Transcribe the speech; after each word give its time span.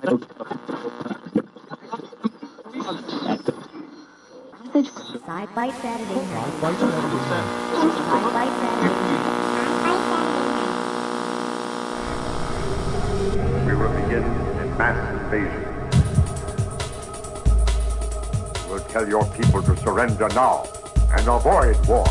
Sci-Fi 0.00 0.30
Saturday 5.82 6.14
night. 6.14 6.54
Sci-Fi 6.54 6.74
Saturday 8.60 9.18
night. 9.24 9.42
We 13.66 13.72
will 13.74 13.90
begin 14.00 14.22
a 14.22 14.66
mass 14.78 14.98
invasion. 15.18 15.64
We'll 18.68 18.84
tell 18.84 19.08
your 19.08 19.24
people 19.34 19.62
to 19.62 19.76
surrender 19.78 20.28
now 20.28 20.64
and 21.10 21.26
avoid 21.26 21.76
war. 21.88 22.06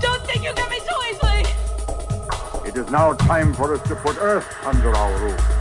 Don't 0.00 0.22
think 0.26 0.42
you 0.42 0.52
get 0.54 0.68
me 0.68 0.80
so 0.80 0.94
easily! 1.08 1.46
It 2.68 2.76
is 2.76 2.90
now 2.90 3.12
time 3.12 3.54
for 3.54 3.74
us 3.74 3.82
to 3.88 3.94
put 3.94 4.16
Earth 4.20 4.52
under 4.66 4.92
our 4.96 5.16
rule. 5.20 5.53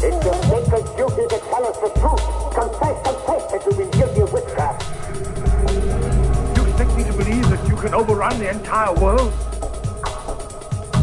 It's 0.00 0.24
your 0.24 0.34
sacred 0.44 0.84
duty 0.96 1.26
to 1.26 1.38
tell 1.50 1.66
us 1.66 1.76
the 1.78 1.90
truth. 1.98 2.22
Confess, 2.54 3.02
confess 3.02 3.42
that 3.50 3.60
you've 3.66 3.78
been 3.78 3.90
guilty 3.90 4.20
of 4.20 4.32
witchcraft. 4.32 4.82
You 6.56 6.62
expect 6.66 6.96
me 6.96 7.02
to 7.04 7.12
believe 7.12 7.50
that 7.50 7.68
you 7.68 7.76
can 7.76 7.94
overrun 7.94 8.38
the 8.38 8.48
entire 8.48 8.94
world? 8.94 9.32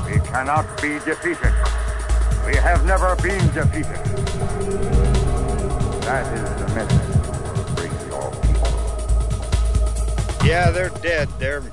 We 0.05 0.19
cannot 0.21 0.65
be 0.81 0.99
defeated. 0.99 1.53
We 2.45 2.55
have 2.55 2.85
never 2.85 3.15
been 3.17 3.45
defeated. 3.53 3.99
That 6.05 6.25
is 6.33 6.49
the 6.61 6.67
message. 6.73 7.75
Bring 7.75 7.91
your 8.07 8.31
people. 8.47 8.71
Yeah, 10.47 10.71
they're 10.71 10.89
dead. 11.01 11.27
They're 11.37 11.63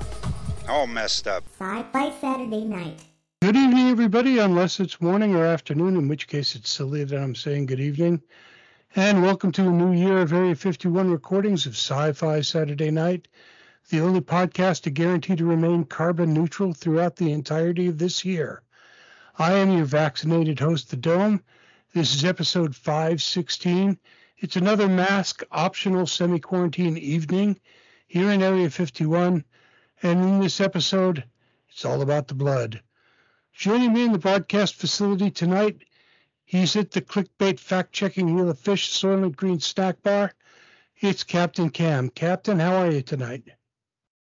all 0.67 0.87
messed 0.87 1.27
up. 1.27 1.43
Sci-Fi 1.57 2.11
Saturday 2.19 2.65
night. 2.65 2.99
Good 3.43 3.57
evening, 3.57 3.89
everybody, 3.89 4.39
unless 4.39 4.79
it's 4.79 5.01
morning 5.01 5.35
or 5.35 5.43
afternoon, 5.43 5.97
in 5.97 6.07
which 6.07 6.29
case 6.29 6.55
it's 6.55 6.69
silly 6.69 7.03
that 7.03 7.21
I'm 7.21 7.35
saying 7.35 7.65
good 7.65 7.81
evening. 7.81 8.21
And 8.95 9.21
welcome 9.21 9.51
to 9.51 9.67
a 9.67 9.69
new 9.69 9.91
year 9.91 10.19
of 10.19 10.31
Area 10.31 10.55
51 10.55 11.11
recordings 11.11 11.65
of 11.65 11.73
Sci 11.73 12.13
Fi 12.13 12.39
Saturday 12.39 12.89
Night, 12.89 13.27
the 13.89 13.99
only 13.99 14.21
podcast 14.21 14.83
to 14.83 14.91
guarantee 14.91 15.35
to 15.35 15.43
remain 15.43 15.83
carbon 15.83 16.33
neutral 16.33 16.71
throughout 16.71 17.17
the 17.17 17.33
entirety 17.33 17.87
of 17.87 17.97
this 17.97 18.23
year. 18.23 18.61
I 19.37 19.55
am 19.55 19.75
your 19.75 19.83
vaccinated 19.83 20.61
host, 20.61 20.89
The 20.89 20.95
Dome. 20.95 21.43
This 21.93 22.15
is 22.15 22.23
episode 22.23 22.73
516. 22.73 23.99
It's 24.37 24.55
another 24.55 24.87
mask 24.87 25.43
optional 25.51 26.07
semi 26.07 26.39
quarantine 26.39 26.95
evening 26.95 27.59
here 28.07 28.31
in 28.31 28.41
Area 28.41 28.69
51. 28.69 29.43
And 30.01 30.23
in 30.23 30.39
this 30.39 30.61
episode, 30.61 31.25
it's 31.69 31.83
all 31.83 32.01
about 32.01 32.29
the 32.29 32.35
blood. 32.35 32.81
Joining 33.53 33.93
me 33.93 34.03
in 34.03 34.11
the 34.11 34.17
broadcast 34.17 34.75
facility 34.75 35.29
tonight, 35.29 35.83
he's 36.43 36.75
at 36.75 36.91
the 36.91 37.01
clickbait 37.01 37.59
fact-checking 37.59 38.33
wheel 38.33 38.49
of 38.49 38.57
fish 38.57 38.91
Soylent 38.91 39.35
Green 39.35 39.59
snack 39.59 40.01
bar. 40.01 40.33
It's 40.99 41.23
Captain 41.23 41.69
Cam. 41.69 42.09
Captain, 42.09 42.59
how 42.59 42.75
are 42.77 42.91
you 42.91 43.03
tonight? 43.03 43.43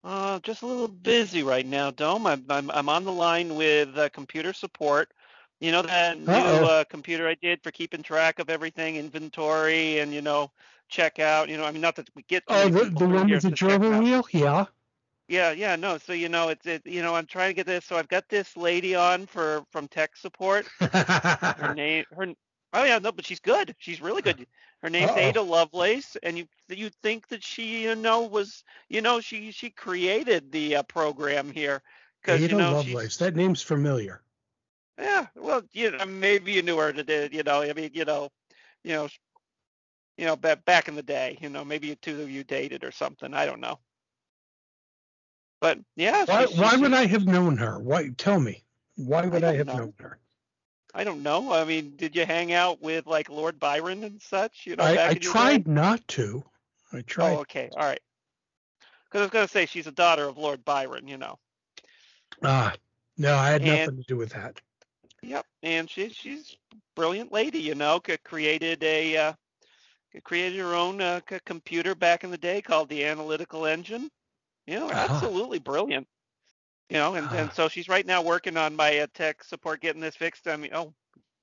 Uh, 0.04 0.40
just 0.40 0.62
a 0.62 0.66
little 0.66 0.90
busy 0.90 1.42
right 1.42 1.66
now, 1.66 1.90
Dome. 1.90 2.28
I'm 2.28 2.44
I'm, 2.50 2.70
I'm 2.72 2.90
on 2.90 3.06
the 3.06 3.14
line 3.14 3.56
with 3.56 3.98
uh, 3.98 4.10
computer 4.10 4.52
support. 4.52 5.14
You 5.62 5.72
know 5.72 5.82
that 5.84 6.20
new 6.20 6.34
uh, 6.34 6.84
computer 6.84 7.26
I 7.26 7.36
did 7.36 7.64
for 7.64 7.72
keeping 7.72 8.04
track 8.04 8.40
of 8.40 8.50
everything, 8.50 8.98
inventory, 8.98 10.00
and 10.00 10.14
you 10.14 10.22
know 10.22 10.52
checkout. 10.92 11.48
You 11.48 11.56
know, 11.56 11.64
I 11.64 11.72
mean, 11.72 11.80
not 11.80 11.96
that 11.96 12.10
we 12.16 12.24
get. 12.24 12.44
Oh, 12.50 12.68
the, 12.68 12.90
the 12.90 13.08
one 13.08 13.30
with 13.30 13.44
the 13.44 13.52
gerbil 13.52 14.04
wheel? 14.04 14.26
Yeah. 14.32 14.66
Yeah, 15.28 15.52
yeah, 15.52 15.76
no. 15.76 15.98
So 15.98 16.14
you 16.14 16.30
know, 16.30 16.50
it's 16.50 16.66
it. 16.66 16.86
You 16.86 17.02
know, 17.02 17.16
I'm 17.16 17.26
trying 17.26 17.50
to 17.50 17.54
get 17.54 17.66
this. 17.66 17.86
So 17.86 17.96
I've 17.96 18.10
got 18.10 18.28
this 18.30 18.58
lady 18.58 18.96
on 18.96 19.26
for 19.26 19.64
from 19.72 19.88
tech 19.88 20.18
support. 20.18 20.68
Her 20.80 21.74
name, 21.76 22.06
her. 22.16 22.28
Oh 22.74 22.84
yeah, 22.84 23.00
no, 23.00 23.12
but 23.12 23.26
she's 23.26 23.40
good. 23.40 23.76
She's 23.78 24.02
really 24.02 24.22
good. 24.22 24.46
Her 24.82 24.90
name's 24.90 25.12
Uh-oh. 25.12 25.20
Ada 25.20 25.42
Lovelace, 25.42 26.18
and 26.24 26.38
you 26.38 26.46
you 26.68 26.90
think 27.02 27.28
that 27.30 27.44
she 27.44 27.84
you 27.84 27.96
know 27.96 28.24
was 28.24 28.64
you 28.90 29.02
know 29.02 29.22
she 29.22 29.52
she 29.52 29.70
created 29.70 30.52
the 30.52 30.78
uh, 30.78 30.84
program 30.84 31.52
here 31.52 31.82
because 32.22 32.42
Ada 32.42 32.52
you 32.52 32.58
know 32.58 32.74
Lovelace. 32.74 33.18
That 33.18 33.36
name's 33.36 33.62
familiar. 33.62 34.22
yeah, 35.00 35.28
well, 35.36 35.62
you 35.72 35.92
know, 35.92 36.06
maybe 36.06 36.52
you 36.52 36.62
knew 36.64 36.78
her 36.78 36.92
today. 36.92 37.30
You 37.32 37.44
know, 37.44 37.62
I 37.62 37.74
mean, 37.74 37.92
you 37.94 38.06
know, 38.06 38.30
you 38.84 38.94
know, 38.94 39.08
you 40.18 40.26
know, 40.26 40.36
back 40.36 40.66
back 40.66 40.88
in 40.88 40.96
the 40.96 41.04
day, 41.04 41.38
you 41.42 41.50
know, 41.50 41.64
maybe 41.64 41.88
you 41.88 41.96
two 41.96 42.22
of 42.22 42.30
you 42.30 42.44
dated 42.44 42.84
or 42.84 42.92
something. 42.92 43.34
I 43.34 43.46
don't 43.46 43.62
know. 43.62 43.80
But 45.64 45.80
yeah, 45.96 46.26
Why, 46.26 46.46
why 46.48 46.72
she's- 46.72 46.82
would 46.82 46.94
I 46.94 47.06
have 47.06 47.26
known 47.26 47.56
her? 47.56 47.80
Why? 47.80 48.10
Tell 48.18 48.38
me. 48.38 48.66
Why 48.98 49.26
would 49.26 49.46
I, 49.46 49.56
don't 49.56 49.58
have 49.60 49.68
know. 49.68 49.78
known 49.78 49.94
her? 50.00 50.20
I 50.94 51.06
don't 51.06 51.24
know. 51.24 51.54
I 51.54 51.64
mean, 51.64 51.96
did 51.96 52.18
you 52.18 52.26
hang 52.26 52.52
out 52.52 52.82
with 52.82 53.08
like 53.08 53.30
Lord 53.30 53.62
Byron 53.62 54.04
and 54.04 54.22
such? 54.22 54.66
You 54.68 54.76
know, 54.76 54.84
I, 54.84 54.90
I 54.90 54.92
in 54.92 54.98
your 54.98 55.08
day? 55.14 55.20
tried 55.20 55.68
not 55.70 56.06
to. 56.10 56.44
I 56.92 57.00
tried. 57.04 57.38
Oh, 57.38 57.40
okay, 57.40 57.70
all 57.78 57.86
right. 57.86 58.02
Because 59.06 59.22
I 59.22 59.24
was 59.24 59.32
gonna 59.32 59.48
say 59.48 59.66
she's 59.66 59.88
a 59.88 59.92
daughter 59.94 60.26
of 60.28 60.38
Lord 60.38 60.66
Byron, 60.66 61.08
you 61.08 61.16
know. 61.16 61.40
Ah, 62.44 62.74
no, 63.18 63.34
I 63.34 63.52
had 63.52 63.62
And- 63.62 63.70
nothing 63.80 63.98
to 63.98 64.04
do 64.04 64.18
with 64.18 64.32
that. 64.34 64.60
Yep, 65.22 65.46
and 65.64 65.90
she's 65.90 66.14
she's 66.14 66.58
a 66.74 66.76
brilliant 66.98 67.32
lady, 67.32 67.60
you 67.60 67.76
know. 67.76 68.02
Created 68.26 68.84
a 68.84 69.16
uh, 69.16 69.34
created 70.26 70.60
her 70.60 70.76
own 70.76 71.00
uh, 71.00 71.22
c- 71.30 71.40
computer 71.46 71.96
back 71.96 72.26
in 72.26 72.32
the 72.32 72.38
day 72.38 72.62
called 72.62 72.90
the 72.90 73.06
Analytical 73.06 73.66
Engine. 73.66 74.12
You 74.68 74.80
know, 74.80 74.90
Ah. 74.92 75.08
absolutely 75.10 75.60
brilliant. 75.60 76.08
You 76.90 76.98
know, 76.98 77.16
and, 77.16 77.28
and 77.32 77.50
Ah. 77.50 77.54
so 77.54 77.68
she's 77.70 77.90
right 77.90 78.06
now 78.06 78.22
working 78.22 78.58
on 78.58 78.76
my 78.76 79.00
uh, 79.00 79.08
tech 79.14 79.44
support, 79.44 79.82
getting 79.82 80.02
this 80.02 80.16
fixed. 80.16 80.48
I 80.48 80.56
mean, 80.58 80.72
oh, 80.74 80.94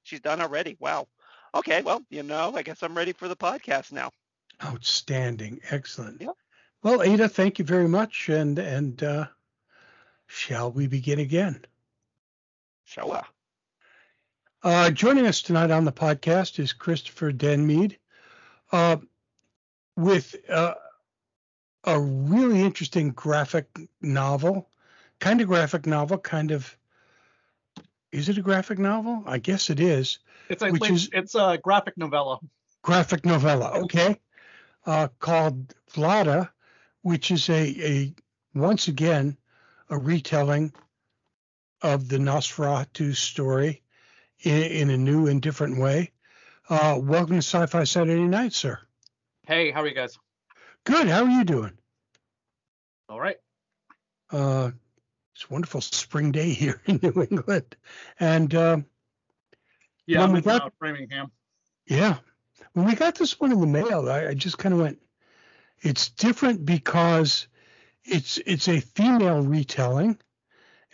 she's 0.04 0.20
done 0.20 0.40
already. 0.40 0.76
Wow. 0.80 1.08
Okay, 1.54 1.82
well, 1.82 2.02
you 2.10 2.22
know, 2.22 2.54
I 2.54 2.62
guess 2.62 2.82
I'm 2.82 2.96
ready 2.96 3.12
for 3.12 3.26
the 3.26 3.36
podcast 3.36 3.90
now. 3.92 4.10
Outstanding. 4.62 5.60
Excellent. 5.70 6.20
Yep. 6.20 6.34
Well, 6.82 7.02
Ada, 7.02 7.28
thank 7.28 7.58
you 7.58 7.64
very 7.64 7.88
much. 7.88 8.28
And 8.28 8.58
and 8.58 9.02
uh, 9.02 9.26
shall 10.26 10.70
we 10.70 10.86
begin 10.86 11.18
again? 11.18 11.64
Shall 12.84 13.10
we? 13.10 13.16
Uh, 14.62 14.90
joining 14.90 15.26
us 15.26 15.42
tonight 15.42 15.70
on 15.70 15.84
the 15.84 15.92
podcast 15.92 16.58
is 16.58 16.72
Christopher 16.72 17.32
Denmead 17.32 17.96
uh, 18.72 18.98
with 19.96 20.36
uh, 20.48 20.74
a 21.84 21.98
really 22.00 22.60
interesting 22.60 23.10
graphic 23.10 23.66
novel, 24.02 24.68
kind 25.18 25.40
of 25.40 25.46
graphic 25.48 25.86
novel, 25.86 26.18
kind 26.18 26.50
of. 26.50 26.76
Is 28.12 28.28
it 28.28 28.38
a 28.38 28.42
graphic 28.42 28.78
novel? 28.78 29.22
I 29.26 29.38
guess 29.38 29.70
it 29.70 29.78
is. 29.80 30.18
It's 30.48 30.62
a 30.62 30.70
Which 30.70 30.90
is- 30.90 31.10
it's 31.12 31.34
a 31.34 31.58
graphic 31.62 31.96
novella. 31.96 32.38
graphic 32.82 33.24
novella, 33.24 33.82
okay, 33.84 34.18
uh, 34.84 35.08
called 35.20 35.74
Vlada, 35.92 36.50
which 37.02 37.30
is 37.30 37.48
a, 37.48 37.62
a 37.86 38.14
once 38.54 38.88
again 38.88 39.36
a 39.90 39.98
retelling 39.98 40.72
of 41.82 42.08
the 42.08 42.18
Nosferatu 42.18 43.14
story 43.14 43.82
in, 44.40 44.62
in 44.62 44.90
a 44.90 44.96
new 44.96 45.26
and 45.28 45.40
different 45.40 45.78
way. 45.78 46.10
Uh, 46.68 46.98
welcome 47.02 47.36
to 47.36 47.42
Sci-Fi 47.42 47.84
Saturday 47.84 48.22
Night, 48.22 48.52
sir. 48.52 48.78
Hey, 49.46 49.70
how 49.70 49.82
are 49.82 49.86
you 49.88 49.94
guys? 49.94 50.18
Good. 50.84 51.08
How 51.08 51.24
are 51.24 51.30
you 51.30 51.44
doing? 51.44 51.72
All 53.08 53.20
right. 53.20 53.36
Uh, 54.30 54.70
it's 55.34 55.44
a 55.44 55.52
wonderful 55.52 55.80
spring 55.80 56.32
day 56.32 56.50
here 56.54 56.80
in 56.86 57.00
New 57.02 57.22
England, 57.30 57.76
and 58.18 58.54
um, 58.54 58.86
Yeah, 60.06 60.20
When 60.20 60.28
I'm 60.28 60.32
we 60.32 60.38
in 60.38 60.44
got- 60.44 60.62
uh, 60.62 60.70
Framingham. 60.78 61.30
Yeah. 61.86 62.18
When 62.72 62.86
we 62.86 62.94
got 62.94 63.16
this 63.16 63.40
one 63.40 63.50
in 63.50 63.60
the 63.60 63.66
mail, 63.66 64.08
I, 64.08 64.28
I 64.28 64.34
just 64.34 64.56
kind 64.58 64.72
of 64.72 64.80
went, 64.80 65.00
it's 65.80 66.08
different 66.10 66.64
because 66.64 67.48
it's 68.04 68.38
it's 68.46 68.68
a 68.68 68.78
female 68.80 69.42
retelling. 69.42 70.18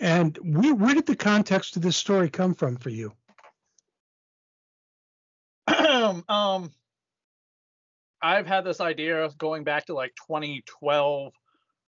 And 0.00 0.36
where, 0.42 0.74
where 0.74 0.94
did 0.94 1.04
the 1.06 1.16
context 1.16 1.76
of 1.76 1.82
this 1.82 1.96
story 1.96 2.30
come 2.30 2.54
from 2.54 2.76
for 2.76 2.88
you? 2.88 3.12
um, 6.28 6.72
I've 8.22 8.46
had 8.46 8.64
this 8.64 8.80
idea 8.80 9.28
going 9.38 9.64
back 9.64 9.86
to 9.86 9.94
like 9.94 10.14
2012. 10.26 11.32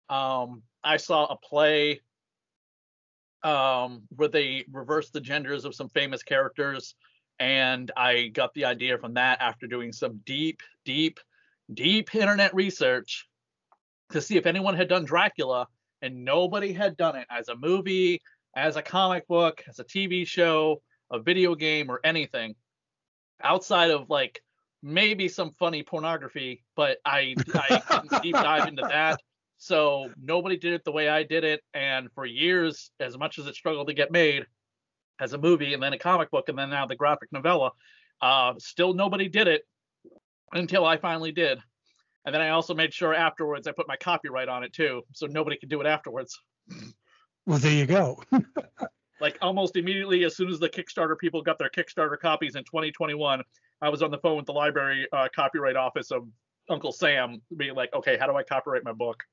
Um, 0.09 0.63
I 0.85 0.97
saw 0.97 1.27
a 1.27 1.37
play 1.37 2.01
um, 3.43 4.03
where 4.17 4.29
they 4.29 4.65
reversed 4.71 5.13
the 5.13 5.21
genders 5.21 5.65
of 5.65 5.75
some 5.75 5.89
famous 5.89 6.23
characters, 6.23 6.95
and 7.39 7.91
I 7.97 8.29
got 8.29 8.53
the 8.55 8.65
idea 8.65 8.99
from 8.99 9.15
that 9.15 9.41
after 9.41 9.67
doing 9.67 9.93
some 9.93 10.21
deep, 10.27 10.61
deep, 10.85 11.21
deep 11.73 12.15
internet 12.15 12.55
research 12.55 13.29
to 14.11 14.21
see 14.21 14.37
if 14.37 14.47
anyone 14.47 14.75
had 14.75 14.89
done 14.89 15.05
Dracula, 15.05 15.67
and 16.03 16.25
nobody 16.25 16.73
had 16.73 16.97
done 16.97 17.17
it 17.17 17.27
as 17.31 17.49
a 17.49 17.57
movie, 17.57 18.23
as 18.57 18.77
a 18.77 18.83
comic 18.83 19.27
book, 19.29 19.63
as 19.69 19.79
a 19.79 19.85
TV 19.85 20.27
show, 20.27 20.83
a 21.11 21.19
video 21.19 21.55
game, 21.55 21.91
or 21.91 22.01
anything 22.05 22.55
outside 23.43 23.91
of 23.91 24.11
like 24.11 24.43
maybe 24.83 25.29
some 25.29 25.53
funny 25.59 25.83
pornography, 25.83 26.65
but 26.77 26.99
I 27.05 27.35
I 27.55 27.81
couldn't 27.81 28.23
deep 28.23 28.35
dive 28.49 28.69
into 28.69 28.83
that. 28.83 29.21
So 29.59 30.11
nobody 30.23 30.57
did 30.57 30.73
it 30.73 30.85
the 30.85 30.93
way 30.93 31.09
I 31.09 31.25
did 31.25 31.45
it, 31.45 31.63
and 31.75 32.11
for 32.13 32.25
years, 32.25 32.91
as 33.01 33.19
much 33.19 33.39
as 33.39 33.47
it 33.47 33.55
struggled 33.55 33.89
to 33.89 33.95
get 33.95 34.13
made 34.13 34.47
as 35.21 35.33
a 35.33 35.39
movie 35.39 35.75
and 35.75 35.83
then 35.83 35.93
a 35.93 35.99
comic 35.99 36.31
book 36.31 36.49
and 36.49 36.57
then 36.57 36.71
now 36.71 36.87
the 36.87 36.95
graphic 36.95 37.33
novella, 37.33 37.73
Uh, 38.21 38.55
still 38.59 38.95
nobody 38.95 39.29
did 39.29 39.49
it 39.49 39.67
until 40.53 40.85
I 40.85 40.97
finally 40.97 41.33
did. 41.33 41.59
And 42.25 42.35
then 42.35 42.43
I 42.43 42.51
also 42.51 42.75
made 42.75 42.93
sure 42.93 43.15
afterwards 43.15 43.67
I 43.67 43.73
put 43.73 43.89
my 43.89 43.97
copyright 43.97 44.49
on 44.49 44.63
it 44.65 44.73
too, 44.73 45.03
so 45.13 45.27
nobody 45.27 45.57
could 45.57 45.69
do 45.69 45.81
it 45.81 45.87
afterwards. 45.87 46.39
Well, 47.47 47.59
there 47.59 47.73
you 47.73 47.87
go. 47.87 48.23
Like 49.21 49.37
almost 49.43 49.77
immediately, 49.77 50.23
as 50.25 50.37
soon 50.37 50.49
as 50.49 50.61
the 50.61 50.69
Kickstarter 50.69 51.19
people 51.19 51.43
got 51.43 51.59
their 51.59 51.71
Kickstarter 51.71 52.17
copies 52.19 52.55
in 52.55 52.63
2021, 52.63 53.43
I 53.81 53.89
was 53.89 54.03
on 54.03 54.11
the 54.11 54.19
phone 54.19 54.37
with 54.37 54.47
the 54.47 54.53
library 54.53 55.07
uh, 55.13 55.29
copyright 55.35 55.77
office 55.77 56.11
of 56.11 56.29
Uncle 56.69 56.93
Sam, 56.93 57.41
being 57.57 57.75
like, 57.75 57.95
"Okay, 57.95 58.17
how 58.19 58.27
do 58.27 58.37
I 58.37 58.43
copyright 58.43 58.85
my 58.85 58.93
book?" 58.93 59.25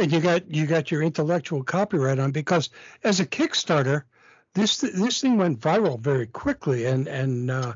and 0.00 0.10
you 0.10 0.20
got 0.20 0.52
you 0.52 0.66
got 0.66 0.90
your 0.90 1.02
intellectual 1.02 1.62
copyright 1.62 2.18
on 2.18 2.32
because 2.32 2.70
as 3.04 3.20
a 3.20 3.26
Kickstarter, 3.26 4.04
this 4.54 4.78
this 4.78 5.20
thing 5.20 5.36
went 5.36 5.60
viral 5.60 6.00
very 6.00 6.26
quickly, 6.26 6.86
and 6.86 7.06
and 7.06 7.50
uh, 7.50 7.74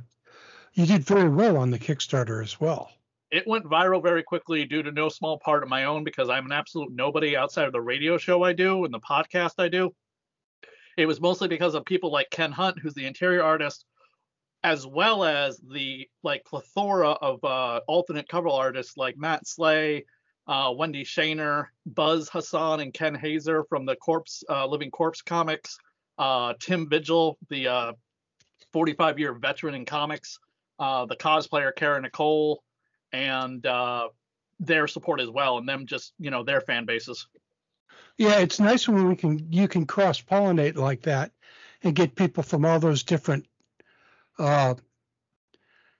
you 0.72 0.86
did 0.86 1.04
very 1.04 1.28
well 1.28 1.56
on 1.56 1.70
the 1.70 1.78
Kickstarter 1.78 2.42
as 2.42 2.60
well. 2.60 2.90
It 3.30 3.46
went 3.46 3.64
viral 3.64 4.02
very 4.02 4.22
quickly 4.22 4.64
due 4.64 4.82
to 4.82 4.92
no 4.92 5.08
small 5.08 5.38
part 5.38 5.62
of 5.62 5.68
my 5.68 5.84
own 5.84 6.04
because 6.04 6.30
I'm 6.30 6.46
an 6.46 6.52
absolute 6.52 6.92
nobody 6.92 7.36
outside 7.36 7.66
of 7.66 7.72
the 7.72 7.80
radio 7.80 8.16
show 8.16 8.42
I 8.42 8.52
do 8.52 8.84
and 8.84 8.94
the 8.94 9.00
podcast 9.00 9.54
I 9.58 9.68
do. 9.68 9.94
It 10.96 11.06
was 11.06 11.20
mostly 11.20 11.48
because 11.48 11.74
of 11.74 11.84
people 11.84 12.12
like 12.12 12.30
Ken 12.30 12.52
Hunt, 12.52 12.78
who's 12.78 12.94
the 12.94 13.06
interior 13.06 13.42
artist, 13.42 13.84
as 14.64 14.86
well 14.86 15.24
as 15.24 15.60
the 15.70 16.08
like 16.22 16.44
plethora 16.44 17.10
of 17.10 17.44
uh, 17.44 17.80
alternate 17.86 18.28
cover 18.28 18.48
artists 18.48 18.96
like 18.96 19.16
Matt 19.16 19.46
Slay, 19.46 20.06
uh, 20.48 20.72
Wendy 20.74 21.04
Shaner, 21.04 21.66
Buzz 21.86 22.30
Hassan, 22.30 22.80
and 22.80 22.92
Ken 22.92 23.14
Haeser 23.14 23.68
from 23.68 23.84
the 23.84 23.94
Corpse 23.94 24.42
uh, 24.48 24.66
Living 24.66 24.90
Corpse 24.90 25.20
comics, 25.20 25.78
uh, 26.18 26.54
Tim 26.58 26.88
Vigil, 26.88 27.38
the 27.50 27.94
45 28.72 29.18
year 29.18 29.34
veteran 29.34 29.74
in 29.74 29.84
comics, 29.84 30.40
uh, 30.78 31.04
the 31.06 31.16
cosplayer 31.16 31.74
Kara 31.74 32.00
Nicole, 32.00 32.64
and 33.12 33.64
uh, 33.66 34.08
their 34.58 34.88
support 34.88 35.20
as 35.20 35.30
well, 35.30 35.58
and 35.58 35.68
them 35.68 35.86
just 35.86 36.14
you 36.18 36.30
know 36.30 36.42
their 36.42 36.62
fan 36.62 36.86
bases. 36.86 37.28
Yeah, 38.16 38.38
it's 38.38 38.60
nice 38.60 38.88
when 38.88 39.08
we 39.08 39.16
can 39.16 39.52
you 39.52 39.68
can 39.68 39.86
cross 39.86 40.20
pollinate 40.22 40.76
like 40.76 41.02
that 41.02 41.32
and 41.82 41.94
get 41.94 42.14
people 42.14 42.42
from 42.42 42.64
all 42.64 42.80
those 42.80 43.02
different 43.02 43.46
uh, 44.38 44.74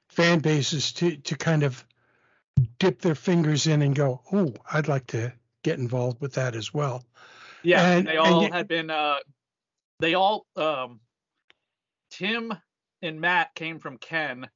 fan 0.08 0.38
bases 0.40 0.92
to 0.94 1.16
to 1.16 1.36
kind 1.36 1.62
of 1.62 1.84
dip 2.78 3.00
their 3.02 3.14
fingers 3.14 3.66
in 3.66 3.82
and 3.82 3.94
go, 3.96 4.20
oh, 4.32 4.52
I'd 4.72 4.88
like 4.88 5.06
to 5.08 5.32
get 5.62 5.78
involved 5.78 6.20
with 6.20 6.34
that 6.34 6.54
as 6.54 6.72
well. 6.72 7.04
Yeah, 7.62 7.84
And- 7.96 8.06
they 8.06 8.16
all 8.16 8.42
you- 8.44 8.52
had 8.52 8.69
been. 8.69 8.90
Uh, 8.90 9.16
they 10.00 10.14
all. 10.14 10.46
Um, 10.56 11.00
Tim 12.10 12.52
and 13.02 13.20
Matt 13.20 13.54
came 13.54 13.78
from 13.81 13.98
Ken. 13.98 14.48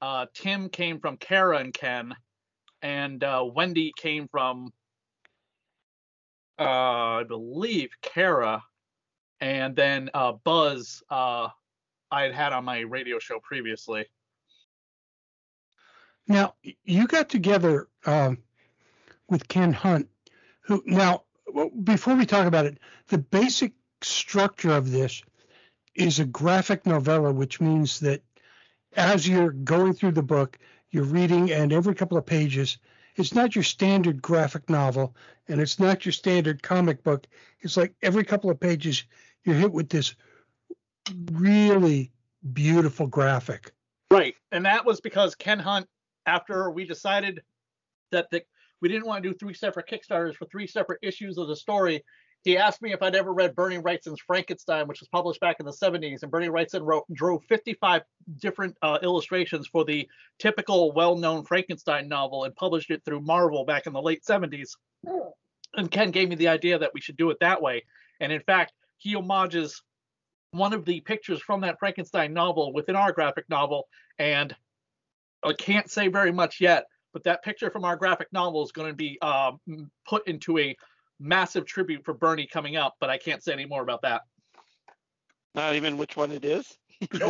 Uh, 0.00 0.26
Tim 0.34 0.68
came 0.68 0.98
from 1.00 1.16
Kara 1.16 1.58
and 1.58 1.74
Ken, 1.74 2.14
and 2.80 3.22
uh, 3.22 3.44
Wendy 3.54 3.92
came 3.96 4.28
from, 4.28 4.72
uh, 6.58 6.62
I 7.20 7.24
believe, 7.24 7.90
Kara, 8.02 8.62
and 9.40 9.76
then 9.76 10.10
uh, 10.14 10.32
Buzz. 10.32 11.02
Uh, 12.12 12.16
I 12.16 12.22
had 12.22 12.34
had 12.34 12.52
on 12.52 12.64
my 12.64 12.80
radio 12.80 13.18
show 13.18 13.40
previously. 13.40 14.06
Now 16.28 16.54
you 16.84 17.06
got 17.06 17.28
together 17.28 17.88
um, 18.06 18.38
with 19.28 19.48
Ken 19.48 19.72
Hunt, 19.72 20.08
who 20.62 20.82
now 20.86 21.24
before 21.82 22.14
we 22.14 22.26
talk 22.26 22.46
about 22.46 22.66
it, 22.66 22.78
the 23.08 23.18
basic 23.18 23.72
structure 24.02 24.72
of 24.72 24.90
this 24.90 25.22
is 25.94 26.20
a 26.20 26.24
graphic 26.24 26.86
novella, 26.86 27.32
which 27.32 27.60
means 27.60 28.00
that 28.00 28.22
as 28.94 29.28
you're 29.28 29.50
going 29.50 29.92
through 29.94 30.12
the 30.12 30.22
book, 30.22 30.58
you're 30.90 31.04
reading, 31.04 31.50
and 31.50 31.72
every 31.72 31.94
couple 31.94 32.16
of 32.16 32.24
pages, 32.26 32.78
it's 33.16 33.34
not 33.34 33.54
your 33.54 33.64
standard 33.64 34.22
graphic 34.22 34.70
novel, 34.70 35.14
and 35.48 35.60
it's 35.60 35.78
not 35.78 36.04
your 36.04 36.12
standard 36.12 36.62
comic 36.62 37.02
book. 37.02 37.26
It's 37.60 37.76
like 37.76 37.94
every 38.00 38.24
couple 38.24 38.50
of 38.50 38.60
pages, 38.60 39.04
you're 39.44 39.56
hit 39.56 39.72
with 39.72 39.88
this 39.88 40.14
really 41.32 42.12
beautiful 42.52 43.06
graphic. 43.06 43.72
Right. 44.10 44.34
And 44.50 44.64
that 44.66 44.84
was 44.84 45.00
because 45.00 45.34
Ken 45.34 45.58
Hunt, 45.58 45.86
after 46.26 46.70
we 46.70 46.84
decided 46.84 47.42
that 48.10 48.30
the, 48.30 48.42
we 48.80 48.88
didn't 48.88 49.06
want 49.06 49.22
to 49.22 49.30
do 49.30 49.34
three 49.34 49.54
separate 49.54 49.88
Kickstarters 49.88 50.36
for 50.36 50.46
three 50.46 50.66
separate 50.66 50.98
issues 51.02 51.38
of 51.38 51.48
the 51.48 51.56
story, 51.56 52.04
he 52.44 52.58
asked 52.58 52.82
me 52.82 52.92
if 52.92 53.02
I'd 53.02 53.14
ever 53.14 53.32
read 53.32 53.54
Bernie 53.54 53.78
Wrightson's 53.78 54.20
Frankenstein, 54.20 54.88
which 54.88 55.00
was 55.00 55.08
published 55.08 55.40
back 55.40 55.56
in 55.60 55.66
the 55.66 55.72
70s. 55.72 56.22
And 56.22 56.30
Bernie 56.30 56.48
Wrightson 56.48 56.82
wrote, 56.82 57.04
drew 57.12 57.40
55 57.48 58.02
different 58.40 58.76
uh, 58.82 58.98
illustrations 59.02 59.68
for 59.68 59.84
the 59.84 60.08
typical 60.38 60.92
well 60.92 61.16
known 61.16 61.44
Frankenstein 61.44 62.08
novel 62.08 62.44
and 62.44 62.54
published 62.56 62.90
it 62.90 63.04
through 63.04 63.20
Marvel 63.20 63.64
back 63.64 63.86
in 63.86 63.92
the 63.92 64.02
late 64.02 64.24
70s. 64.24 64.70
And 65.74 65.90
Ken 65.90 66.10
gave 66.10 66.28
me 66.28 66.34
the 66.34 66.48
idea 66.48 66.78
that 66.78 66.92
we 66.92 67.00
should 67.00 67.16
do 67.16 67.30
it 67.30 67.38
that 67.40 67.62
way. 67.62 67.84
And 68.20 68.32
in 68.32 68.40
fact, 68.42 68.72
he 68.98 69.14
homages 69.14 69.80
one 70.52 70.72
of 70.72 70.84
the 70.84 71.00
pictures 71.00 71.40
from 71.40 71.62
that 71.62 71.78
Frankenstein 71.78 72.32
novel 72.32 72.72
within 72.72 72.94
our 72.94 73.12
graphic 73.12 73.48
novel. 73.48 73.88
And 74.18 74.54
I 75.42 75.52
can't 75.54 75.90
say 75.90 76.08
very 76.08 76.30
much 76.30 76.60
yet, 76.60 76.84
but 77.12 77.24
that 77.24 77.42
picture 77.42 77.70
from 77.70 77.84
our 77.84 77.96
graphic 77.96 78.28
novel 78.32 78.62
is 78.62 78.70
going 78.70 78.88
to 78.88 78.94
be 78.94 79.18
uh, 79.20 79.52
put 80.06 80.28
into 80.28 80.58
a 80.58 80.76
massive 81.18 81.64
tribute 81.64 82.04
for 82.04 82.14
Bernie 82.14 82.46
coming 82.46 82.76
up, 82.76 82.94
but 83.00 83.10
I 83.10 83.18
can't 83.18 83.42
say 83.42 83.52
any 83.52 83.64
more 83.64 83.82
about 83.82 84.02
that. 84.02 84.22
Not 85.54 85.74
even 85.74 85.96
which 85.96 86.16
one 86.16 86.30
it 86.32 86.44
is. 86.44 86.78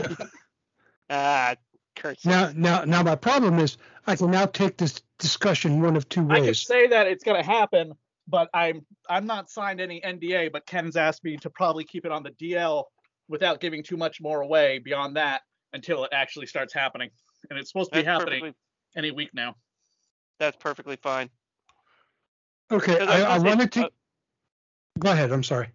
ah, 1.11 1.55
Kurt. 1.97 2.25
Now, 2.25 2.53
now, 2.55 2.85
now, 2.85 3.03
my 3.03 3.17
problem 3.17 3.59
is 3.59 3.77
I 4.07 4.17
can 4.17 4.31
now 4.31 4.47
take 4.47 4.77
this 4.77 5.01
discussion 5.19 5.81
one 5.81 5.97
of 5.97 6.09
two 6.09 6.25
ways. 6.25 6.43
I 6.43 6.45
can 6.47 6.55
say 6.55 6.87
that 6.89 7.07
it's 7.07 7.25
going 7.25 7.43
to 7.43 7.49
happen, 7.49 7.93
but 8.29 8.49
I'm 8.55 8.87
I'm 9.09 9.27
not 9.27 9.51
signed 9.51 9.81
any 9.81 10.01
NDA, 10.01 10.53
but 10.53 10.67
Ken's 10.67 10.97
asked 10.97 11.25
me 11.25 11.37
to 11.39 11.51
probably 11.51 11.85
keep 11.85 12.05
it 12.05 12.13
on 12.13 12.23
the 12.23 12.31
DL 12.31 12.85
without 13.33 13.61
giving 13.61 13.83
too 13.83 13.97
much 13.97 14.21
more 14.21 14.43
away 14.43 14.79
beyond 14.79 15.17
that 15.17 15.41
until 15.73 16.05
it 16.05 16.11
actually 16.13 16.47
starts 16.47 16.73
happening. 16.73 17.11
And 17.51 17.59
it's 17.59 17.71
supposed 17.71 17.91
to 17.91 17.99
be 17.99 18.03
That's 18.03 18.19
happening 18.21 18.41
perfectly, 18.43 18.55
any 18.97 19.11
week 19.11 19.31
now. 19.33 19.57
that's 20.39 20.57
perfectly 20.59 20.97
fine. 20.97 21.31
Okay, 22.71 23.01
I, 23.01 23.05
was 23.05 23.43
I 23.43 23.49
wanted 23.49 23.73
to. 23.73 23.87
uh, 23.87 23.89
Go 24.99 25.11
ahead. 25.11 25.33
I'm 25.33 25.43
sorry. 25.43 25.69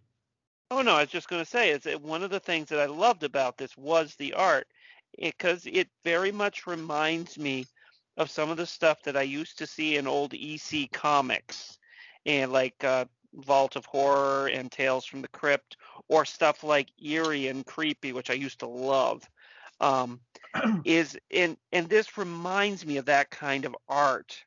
Oh 0.70 0.82
no, 0.82 0.94
I 0.96 1.02
was 1.02 1.10
just 1.10 1.30
going 1.30 1.44
to 1.44 1.50
say 1.50 1.72
is 1.72 1.84
that 1.84 2.02
one 2.02 2.24
of 2.24 2.30
the 2.30 2.40
things 2.40 2.70
that 2.70 2.80
I 2.80 2.86
loved 2.86 3.24
about 3.24 3.58
this 3.58 3.76
was 3.76 4.16
the 4.16 4.34
art, 4.34 4.68
because 5.20 5.66
it, 5.66 5.90
very 6.06 6.32
much 6.32 6.68
reminds 6.68 7.38
me 7.40 7.66
of 8.18 8.30
some 8.30 8.50
of 8.50 8.58
the 8.58 8.66
stuff 8.66 9.02
that 9.04 9.18
I 9.18 9.22
used 9.24 9.58
to 9.58 9.68
see 9.68 9.98
in 9.98 10.08
old 10.08 10.34
EC 10.34 10.92
comics, 10.92 11.80
and 12.26 12.52
like 12.52 12.84
uh, 12.84 13.06
Vault 13.34 13.76
of 13.76 13.86
Horror 13.86 14.48
and 14.48 14.72
Tales 14.72 15.06
from 15.06 15.22
the 15.22 15.28
Crypt, 15.28 15.78
or 16.08 16.26
stuff 16.26 16.64
like 16.64 16.90
Eerie 17.02 17.48
and 17.48 17.66
Creepy, 17.66 18.14
which 18.14 18.30
I 18.30 18.34
used 18.34 18.60
to 18.60 18.68
love. 18.68 19.28
Um, 19.80 20.20
is 20.86 21.18
and 21.32 21.58
and 21.72 21.88
this 21.88 22.18
reminds 22.18 22.86
me 22.86 22.98
of 22.98 23.06
that 23.06 23.30
kind 23.30 23.66
of 23.66 23.76
art, 23.88 24.44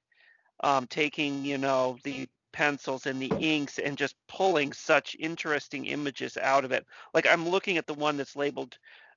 um, 0.60 0.87
taking 0.87 1.44
you 1.44 1.58
know 1.58 1.99
the 2.04 2.28
pencils 2.52 3.06
and 3.06 3.22
the 3.22 3.32
inks 3.38 3.78
and 3.78 3.96
just 3.96 4.16
pulling 4.28 4.72
such 4.72 5.16
interesting 5.20 5.87
images 5.87 6.37
out 6.37 6.64
of 6.64 6.72
it. 6.72 6.84
Like 7.14 7.26
I'm 7.26 7.49
looking 7.49 7.76
at 7.76 7.87
the 7.87 7.94
one 7.94 8.16
that's 8.16 8.34
labeled 8.34 8.76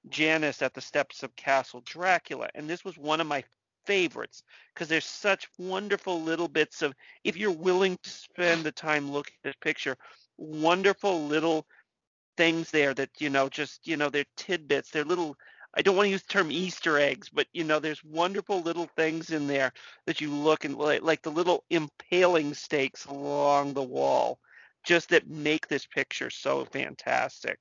Janice 0.10 0.62
at 0.62 0.74
the 0.74 0.82
steps 0.82 1.24
of 1.24 1.36
Castle 1.36 1.82
Dracula, 1.86 2.50
and 2.53 2.70
this 2.70 2.84
was 2.86 2.98
one 2.98 3.22
of 3.22 3.27
my 3.27 3.43
favorites 3.86 4.44
because 4.74 4.88
there's 4.88 5.06
such 5.06 5.48
wonderful 5.58 6.22
little 6.22 6.48
bits 6.48 6.82
of 6.82 6.94
if 7.24 7.38
you're 7.38 7.52
willing 7.52 7.98
to 8.04 8.10
spend 8.10 8.63
the 8.63 8.72
time 8.72 9.12
looking 9.12 9.36
at 9.44 9.50
this 9.50 9.56
picture, 9.62 9.98
wonderful 10.38 11.25
little 11.25 11.66
things 12.38 12.72
there 12.72 12.94
that 12.94 13.10
you 13.20 13.30
know 13.30 13.48
just 13.50 13.86
you 13.88 13.98
know 13.98 14.10
they're 14.10 14.25
tidbits, 14.36 14.90
they're 14.90 15.04
little 15.04 15.38
I 15.75 15.82
don't 15.82 15.96
want 15.96 16.06
to 16.06 16.12
use 16.12 16.22
the 16.22 16.34
term 16.34 16.52
Easter 16.52 17.00
eggs, 17.00 17.30
but 17.30 17.48
you 17.52 17.63
know, 17.63 17.80
there's 17.80 18.04
wonderful 18.04 18.62
little 18.62 18.88
things 18.96 19.32
in 19.32 19.48
there 19.48 19.74
that 20.06 20.22
you 20.22 20.32
look 20.32 20.66
and 20.66 20.75
like, 20.78 21.02
like 21.02 21.24
the 21.24 21.32
little 21.32 21.63
impaling 21.70 22.54
stakes 22.54 23.06
along 23.06 23.74
the 23.74 23.82
wall, 23.82 24.40
just 24.84 25.10
that 25.10 25.28
make 25.28 25.68
this 25.68 25.88
picture 25.88 26.30
so 26.30 26.66
fantastic. 26.66 27.58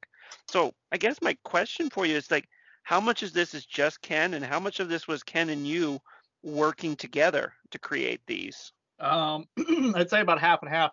So 0.49 0.75
I 0.91 0.99
guess 0.99 1.23
my 1.23 1.37
question 1.45 1.88
for 1.88 2.05
you 2.05 2.17
is 2.17 2.31
like, 2.31 2.49
how 2.82 3.00
much 3.00 3.22
of 3.22 3.32
this 3.32 3.54
is 3.54 3.64
just 3.64 4.00
Ken, 4.02 4.34
and 4.34 4.44
how 4.44 4.60
much 4.60 4.80
of 4.80 4.88
this 4.88 5.06
was 5.06 5.22
Ken 5.22 5.50
and 5.50 5.66
you 5.66 6.00
working 6.42 6.96
together 6.96 7.52
to 7.70 7.78
create 7.78 8.20
these? 8.26 8.72
Um, 9.00 9.46
I'd 9.94 10.10
say 10.10 10.20
about 10.20 10.40
half 10.40 10.62
and 10.62 10.70
half. 10.70 10.90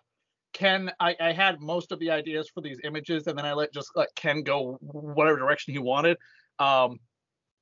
Ken, 0.52 0.90
I, 0.98 1.16
I 1.20 1.32
had 1.32 1.60
most 1.60 1.92
of 1.92 2.00
the 2.00 2.10
ideas 2.10 2.50
for 2.52 2.60
these 2.60 2.78
images, 2.84 3.26
and 3.26 3.38
then 3.38 3.44
I 3.44 3.52
let 3.52 3.72
just 3.72 3.92
let 3.94 4.14
Ken 4.14 4.42
go 4.42 4.78
whatever 4.80 5.38
direction 5.38 5.72
he 5.72 5.78
wanted. 5.78 6.16
Um, 6.58 6.98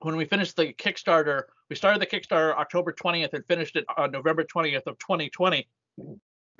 when 0.00 0.16
we 0.16 0.24
finished 0.24 0.56
the 0.56 0.72
Kickstarter, 0.72 1.42
we 1.68 1.76
started 1.76 2.00
the 2.00 2.06
Kickstarter 2.06 2.54
October 2.54 2.92
20th 2.92 3.34
and 3.34 3.44
finished 3.46 3.76
it 3.76 3.84
on 3.96 4.10
November 4.10 4.44
20th 4.44 4.86
of 4.86 4.98
2020. 4.98 5.68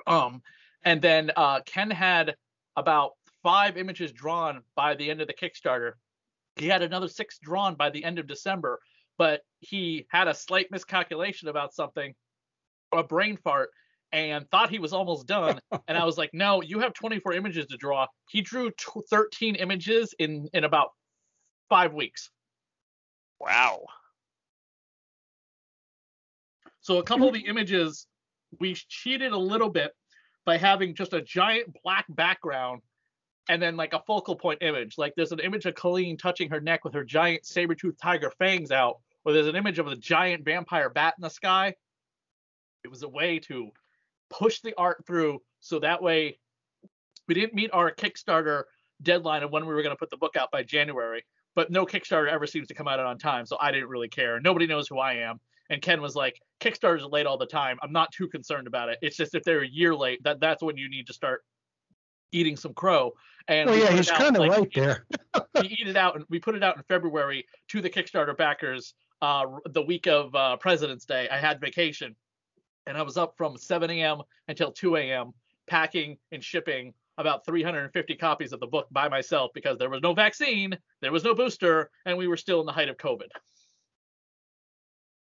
Um, 0.07 0.43
and 0.85 1.01
then 1.01 1.31
uh, 1.37 1.61
Ken 1.65 1.91
had 1.91 2.35
about 2.77 3.13
five 3.43 3.77
images 3.77 4.13
drawn 4.13 4.63
by 4.75 4.95
the 4.95 5.11
end 5.11 5.21
of 5.21 5.29
the 5.29 5.35
Kickstarter, 5.35 5.93
he 6.61 6.69
had 6.69 6.83
another 6.83 7.09
six 7.09 7.39
drawn 7.39 7.75
by 7.75 7.91
the 7.91 8.05
end 8.05 8.19
of 8.19 8.27
December, 8.27 8.81
but 9.17 9.43
he 9.61 10.07
had 10.11 10.29
a 10.29 10.35
slight 10.35 10.71
miscalculation 10.71 11.49
about 11.49 11.75
something, 11.75 12.15
a 12.93 13.03
brain 13.03 13.37
fart, 13.37 13.71
and 14.13 14.49
thought 14.51 14.71
he 14.71 14.79
was 14.79 14.93
almost 14.93 15.27
done. 15.27 15.61
and 15.89 15.99
I 15.99 16.05
was 16.05 16.17
like, 16.17 16.31
no, 16.33 16.63
you 16.63 16.81
have 16.81 16.95
24 16.95 17.35
images 17.35 17.67
to 17.67 17.77
draw. 17.77 18.07
He 18.31 18.41
drew 18.41 18.71
t- 18.71 19.01
13 19.11 19.57
images 19.57 20.15
in 20.19 20.49
in 20.53 20.65
about 20.65 20.91
five 21.69 21.93
weeks. 21.93 22.31
Wow. 23.41 23.85
So 26.81 26.99
a 26.99 27.03
couple 27.03 27.29
of 27.29 27.35
the 27.35 27.47
images, 27.47 28.07
we 28.61 28.75
cheated 28.75 29.33
a 29.33 29.39
little 29.39 29.69
bit 29.69 29.93
by 30.47 30.57
having 30.57 30.95
just 30.95 31.13
a 31.13 31.21
giant 31.21 31.77
black 31.85 32.07
background 32.09 32.81
and 33.49 33.61
then 33.61 33.77
like 33.77 33.95
a 33.95 34.03
focal 34.07 34.37
point 34.37 34.63
image. 34.63 34.99
Like 34.99 35.15
there's 35.17 35.33
an 35.33 35.41
image 35.41 35.67
of 35.67 35.75
Colleen 35.75 36.17
touching 36.17 36.51
her 36.51 36.61
neck 36.61 36.85
with 36.85 36.95
her 36.95 37.05
giant 37.05 37.47
saber-toothed 37.47 38.01
tiger 38.01 38.31
fangs 38.39 38.71
out, 38.71 38.99
or 39.25 39.33
there's 39.33 39.47
an 39.47 39.57
image 39.57 39.79
of 39.79 39.87
a 39.87 39.97
giant 39.97 40.45
vampire 40.45 40.91
bat 40.91 41.15
in 41.19 41.23
the 41.23 41.31
sky. 41.31 41.75
It 42.85 42.91
was 42.91 43.03
a 43.03 43.09
way 43.09 43.39
to 43.41 43.71
push 44.31 44.61
the 44.61 44.75
art 44.77 45.05
through 45.07 45.41
so 45.61 45.79
that 45.81 46.03
way 46.03 46.39
we 47.27 47.35
didn't 47.35 47.55
meet 47.55 47.71
our 47.73 47.91
Kickstarter 47.93 48.65
deadline 49.03 49.43
of 49.43 49.51
when 49.51 49.67
we 49.67 49.75
were 49.75 49.83
going 49.83 49.95
to 49.95 49.99
put 49.99 50.11
the 50.11 50.17
book 50.17 50.37
out 50.37 50.51
by 50.51 50.63
January. 50.63 51.25
But 51.55 51.71
no 51.71 51.85
Kickstarter 51.85 52.29
ever 52.29 52.47
seems 52.47 52.69
to 52.69 52.75
come 52.75 52.87
out 52.87 53.01
on 53.01 53.19
time, 53.19 53.45
so 53.45 53.57
I 53.61 53.73
didn't 53.73 53.89
really 53.89 54.09
care. 54.09 54.41
Nobody 54.41 54.67
knows 54.67 54.87
who 54.89 54.99
I 54.99 55.15
am. 55.15 55.41
And 55.71 55.83
Ken 55.83 56.01
was 56.01 56.15
like, 56.15 56.41
Kickstarters 56.61 57.03
are 57.03 57.09
late 57.09 57.27
all 57.27 57.37
the 57.37 57.47
time. 57.47 57.79
I'm 57.83 57.93
not 57.93 58.13
too 58.13 58.29
concerned 58.29 58.67
about 58.67 58.89
it. 58.89 58.99
It's 59.03 59.17
just 59.17 59.35
if 59.35 59.43
they're 59.43 59.63
a 59.63 59.69
year 59.69 59.95
late, 59.95 60.23
that 60.25 60.41
that's 60.41 60.63
when 60.63 60.77
you 60.77 60.89
need 60.89 61.07
to 61.09 61.13
start 61.13 61.43
eating 62.33 62.57
some 62.57 62.75
crow. 62.75 63.15
And 63.49 63.71
well, 63.71 63.79
yeah, 63.79 63.91
he's 63.91 64.11
kind 64.11 64.37
of 64.37 64.43
like, 64.43 64.51
right 64.51 64.75
there. 64.75 65.07
we 65.61 65.69
eat 65.69 65.89
it 65.89 65.97
out 65.97 66.17
and 66.17 66.25
we 66.29 66.39
put 66.39 66.55
it 66.55 66.63
out 66.63 66.77
in 66.77 66.83
February 66.83 67.47
to 67.69 67.81
the 67.81 67.89
Kickstarter 67.89 68.37
backers 68.37 68.95
uh, 69.23 69.45
the 69.71 69.83
week 69.83 70.07
of 70.07 70.35
uh, 70.35 70.57
President's 70.59 71.07
Day. 71.07 71.29
I 71.31 71.39
had 71.39 71.61
vacation 71.61 72.15
and 72.87 72.97
I 72.97 73.03
was 73.03 73.17
up 73.17 73.35
from 73.37 73.57
7 73.57 73.91
a.m. 73.91 74.23
until 74.49 74.73
2 74.73 74.97
a.m. 74.97 75.33
packing 75.67 76.19
and 76.33 76.43
shipping 76.43 76.95
about 77.19 77.45
350 77.45 78.15
copies 78.17 78.53
of 78.53 78.61
the 78.61 78.67
book 78.67 78.87
by 78.91 79.09
myself 79.09 79.51
because 79.55 79.77
there 79.77 79.91
was 79.91 80.01
no 80.03 80.15
vaccine, 80.15 80.77
there 81.03 81.13
was 81.13 81.25
no 81.25 81.35
booster, 81.35 81.91
and 82.07 82.17
we 82.17 82.29
were 82.29 82.37
still 82.37 82.61
in 82.61 82.67
the 82.67 82.73
height 82.73 82.89
of 82.89 82.97
COVID. 82.97 83.29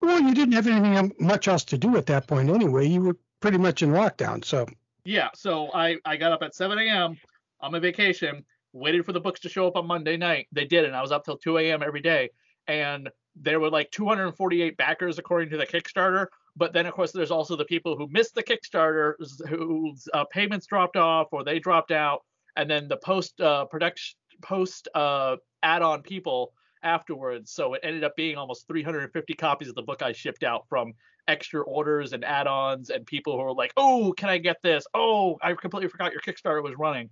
Well, 0.01 0.21
you 0.21 0.33
didn't 0.33 0.53
have 0.53 0.67
anything 0.67 0.97
um, 0.97 1.11
much 1.19 1.47
else 1.47 1.63
to 1.65 1.77
do 1.77 1.95
at 1.97 2.07
that 2.07 2.27
point 2.27 2.49
anyway. 2.49 2.87
You 2.87 3.01
were 3.01 3.17
pretty 3.41 3.59
much 3.59 3.83
in 3.83 3.91
lockdown, 3.91 4.43
so 4.43 4.65
Yeah, 5.03 5.29
so 5.33 5.71
I, 5.73 5.97
I 6.05 6.17
got 6.17 6.31
up 6.31 6.43
at 6.43 6.55
7 6.55 6.77
a.m. 6.77 7.15
on 7.59 7.71
my 7.71 7.79
vacation, 7.79 8.45
waited 8.73 9.05
for 9.05 9.13
the 9.13 9.19
books 9.19 9.39
to 9.41 9.49
show 9.49 9.67
up 9.67 9.75
on 9.75 9.87
Monday 9.87 10.17
night. 10.17 10.47
They 10.51 10.65
did, 10.65 10.85
and 10.85 10.95
I 10.95 11.01
was 11.01 11.11
up 11.11 11.25
till 11.25 11.37
2 11.37 11.57
a.m. 11.57 11.81
every 11.83 12.01
day. 12.01 12.29
And 12.67 13.09
there 13.35 13.59
were 13.59 13.69
like 13.69 13.89
248 13.91 14.77
backers 14.77 15.17
according 15.17 15.49
to 15.49 15.57
the 15.57 15.65
Kickstarter. 15.65 16.27
But 16.55 16.73
then, 16.73 16.85
of 16.85 16.93
course, 16.93 17.11
there's 17.11 17.31
also 17.31 17.55
the 17.55 17.65
people 17.65 17.95
who 17.95 18.07
missed 18.11 18.35
the 18.35 18.43
Kickstarter, 18.43 19.13
whose 19.47 20.07
uh, 20.13 20.25
payments 20.25 20.67
dropped 20.67 20.97
off 20.97 21.27
or 21.31 21.43
they 21.43 21.59
dropped 21.59 21.91
out, 21.91 22.21
and 22.55 22.69
then 22.69 22.87
the 22.87 22.97
post 22.97 23.39
uh, 23.39 23.65
production 23.65 24.17
post 24.41 24.87
uh, 24.95 25.37
add-on 25.63 26.01
people 26.01 26.51
afterwards. 26.83 27.51
So 27.51 27.73
it 27.73 27.81
ended 27.83 28.03
up 28.03 28.15
being 28.15 28.37
almost 28.37 28.67
350 28.67 29.33
copies 29.35 29.69
of 29.69 29.75
the 29.75 29.81
book 29.81 30.01
I 30.01 30.11
shipped 30.11 30.43
out 30.43 30.67
from 30.67 30.93
extra 31.27 31.61
orders 31.61 32.13
and 32.13 32.25
add-ons 32.25 32.89
and 32.89 33.05
people 33.05 33.37
who 33.37 33.43
were 33.43 33.53
like, 33.53 33.73
"Oh, 33.77 34.13
can 34.15 34.29
I 34.29 34.37
get 34.37 34.57
this? 34.61 34.85
Oh, 34.93 35.37
I 35.41 35.53
completely 35.53 35.89
forgot 35.89 36.11
your 36.11 36.21
Kickstarter 36.21 36.63
was 36.63 36.75
running." 36.77 37.09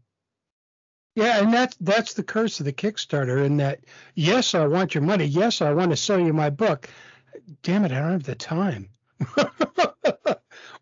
yeah, 1.15 1.41
and 1.41 1.53
that's 1.53 1.75
that's 1.81 2.13
the 2.13 2.23
curse 2.23 2.59
of 2.59 2.65
the 2.65 2.73
Kickstarter. 2.73 3.45
In 3.45 3.57
that, 3.57 3.81
yes, 4.15 4.55
I 4.55 4.67
want 4.67 4.95
your 4.95 5.03
money. 5.03 5.25
Yes, 5.25 5.61
I 5.61 5.73
want 5.73 5.91
to 5.91 5.97
sell 5.97 6.19
you 6.19 6.33
my 6.33 6.49
book. 6.49 6.89
Damn 7.63 7.85
it, 7.85 7.91
I 7.91 7.99
don't 7.99 8.11
have 8.11 8.23
the 8.23 8.35
time. 8.35 8.89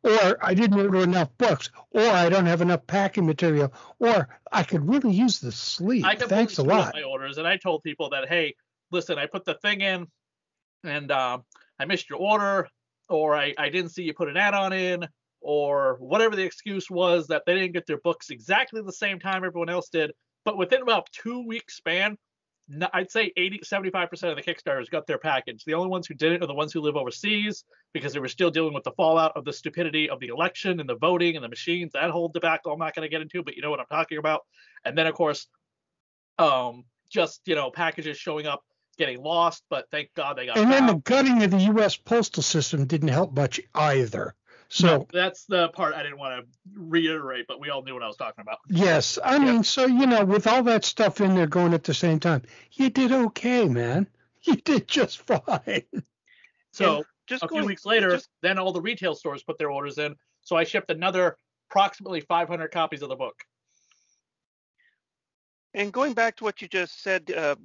or 0.03 0.37
I 0.45 0.53
didn't 0.53 0.79
order 0.79 1.01
enough 1.01 1.35
books, 1.37 1.71
or 1.91 2.03
I 2.03 2.29
don't 2.29 2.45
have 2.45 2.61
enough 2.61 2.85
packing 2.85 3.25
material, 3.25 3.73
or 3.99 4.27
I 4.51 4.63
could 4.63 4.87
really 4.87 5.11
use 5.11 5.39
the 5.39 5.51
sleeve. 5.51 6.05
I 6.05 6.15
Thanks 6.15 6.57
a 6.59 6.63
lot. 6.63 6.93
my 6.93 7.03
orders, 7.03 7.37
and 7.37 7.47
I 7.47 7.57
told 7.57 7.83
people 7.83 8.11
that, 8.11 8.29
hey, 8.29 8.55
listen, 8.91 9.17
I 9.17 9.25
put 9.25 9.45
the 9.45 9.55
thing 9.55 9.81
in, 9.81 10.07
and 10.83 11.11
um, 11.11 11.43
I 11.79 11.85
missed 11.85 12.09
your 12.09 12.19
order, 12.19 12.67
or 13.09 13.35
I, 13.35 13.53
I 13.57 13.69
didn't 13.69 13.91
see 13.91 14.03
you 14.03 14.13
put 14.13 14.29
an 14.29 14.37
add-on 14.37 14.73
in, 14.73 15.07
or 15.41 15.97
whatever 15.99 16.35
the 16.35 16.43
excuse 16.43 16.89
was 16.89 17.27
that 17.27 17.43
they 17.45 17.55
didn't 17.55 17.73
get 17.73 17.85
their 17.87 17.99
books 17.99 18.29
exactly 18.29 18.81
the 18.81 18.91
same 18.91 19.19
time 19.19 19.43
everyone 19.43 19.69
else 19.69 19.89
did. 19.89 20.11
But 20.45 20.57
within 20.57 20.81
about 20.81 21.07
two 21.11 21.45
week 21.45 21.69
span, 21.69 22.17
I'd 22.93 23.11
say 23.11 23.31
80, 23.37 23.59
75% 23.59 24.29
of 24.29 24.35
the 24.35 24.41
Kickstarters 24.41 24.89
got 24.89 25.07
their 25.07 25.17
package. 25.17 25.63
The 25.63 25.73
only 25.73 25.87
ones 25.87 26.05
who 26.05 26.15
didn't 26.15 26.43
are 26.43 26.47
the 26.47 26.53
ones 26.53 26.73
who 26.73 26.81
live 26.81 26.97
overseas 26.97 27.63
because 27.93 28.11
they 28.11 28.19
were 28.19 28.27
still 28.27 28.51
dealing 28.51 28.73
with 28.73 28.83
the 28.83 28.91
fallout 28.91 29.37
of 29.37 29.45
the 29.45 29.53
stupidity 29.53 30.09
of 30.09 30.19
the 30.19 30.27
election 30.27 30.81
and 30.81 30.89
the 30.89 30.97
voting 30.97 31.35
and 31.35 31.43
the 31.43 31.49
machines. 31.49 31.93
That 31.93 32.09
whole 32.09 32.27
debacle 32.27 32.73
I'm 32.73 32.79
not 32.79 32.93
going 32.93 33.05
to 33.05 33.09
get 33.09 33.21
into, 33.21 33.41
but 33.41 33.55
you 33.55 33.61
know 33.61 33.69
what 33.69 33.79
I'm 33.79 33.85
talking 33.89 34.17
about. 34.17 34.41
And 34.83 34.97
then, 34.97 35.07
of 35.07 35.13
course, 35.13 35.47
um, 36.39 36.83
just 37.09 37.41
you 37.45 37.55
know, 37.55 37.71
packages 37.71 38.17
showing 38.17 38.47
up 38.47 38.63
getting 38.97 39.21
lost, 39.21 39.63
but 39.69 39.89
thank 39.91 40.13
God 40.15 40.37
they 40.37 40.45
got 40.47 40.57
And 40.57 40.71
then 40.71 40.87
the 40.87 40.95
gutting 40.95 41.43
of 41.43 41.51
the 41.51 41.59
U.S. 41.73 41.95
postal 41.95 42.43
system 42.43 42.85
didn't 42.85 43.09
help 43.09 43.33
much 43.35 43.59
either. 43.75 44.33
So 44.69 44.87
No, 44.87 45.07
that's 45.13 45.45
the 45.45 45.69
part 45.69 45.93
I 45.93 46.03
didn't 46.03 46.17
want 46.17 46.43
to 46.43 46.51
reiterate, 46.75 47.45
but 47.47 47.59
we 47.61 47.69
all 47.69 47.83
knew 47.83 47.93
what 47.93 48.03
I 48.03 48.07
was 48.07 48.17
talking 48.17 48.41
about. 48.41 48.57
yes, 48.67 49.17
I 49.23 49.39
mean, 49.39 49.63
so 49.63 49.85
you 49.85 50.05
know, 50.05 50.25
with 50.25 50.45
all 50.45 50.63
that 50.63 50.83
stuff 50.83 51.21
in 51.21 51.35
there 51.35 51.47
going 51.47 51.73
at 51.73 51.83
the 51.85 51.93
same 51.93 52.19
time, 52.19 52.41
you 52.73 52.89
did 52.89 53.11
okay, 53.11 53.67
man. 53.67 54.07
You 54.43 54.55
did 54.55 54.87
just 54.87 55.19
fine. 55.27 55.83
So 56.71 57.03
Just 57.25 57.43
a 57.43 57.47
few 57.49 57.65
weeks 57.65 57.85
later, 57.85 58.11
just- 58.11 58.29
then 58.41 58.57
all 58.57 58.71
the 58.71 58.79
retail 58.79 59.13
stores 59.13 59.43
put 59.43 59.57
their 59.57 59.71
orders 59.71 59.97
in. 59.97 60.15
So 60.41 60.55
I 60.55 60.63
shipped 60.63 60.89
another 60.89 61.35
approximately 61.69 62.21
500 62.21 62.71
copies 62.71 63.01
of 63.01 63.09
the 63.09 63.15
book. 63.17 63.35
And 65.73 65.91
going 65.91 66.13
back 66.13 66.37
to 66.37 66.43
what 66.45 66.61
you 66.61 66.67
just 66.67 67.03
said, 67.03 67.29
uh, 67.35 67.55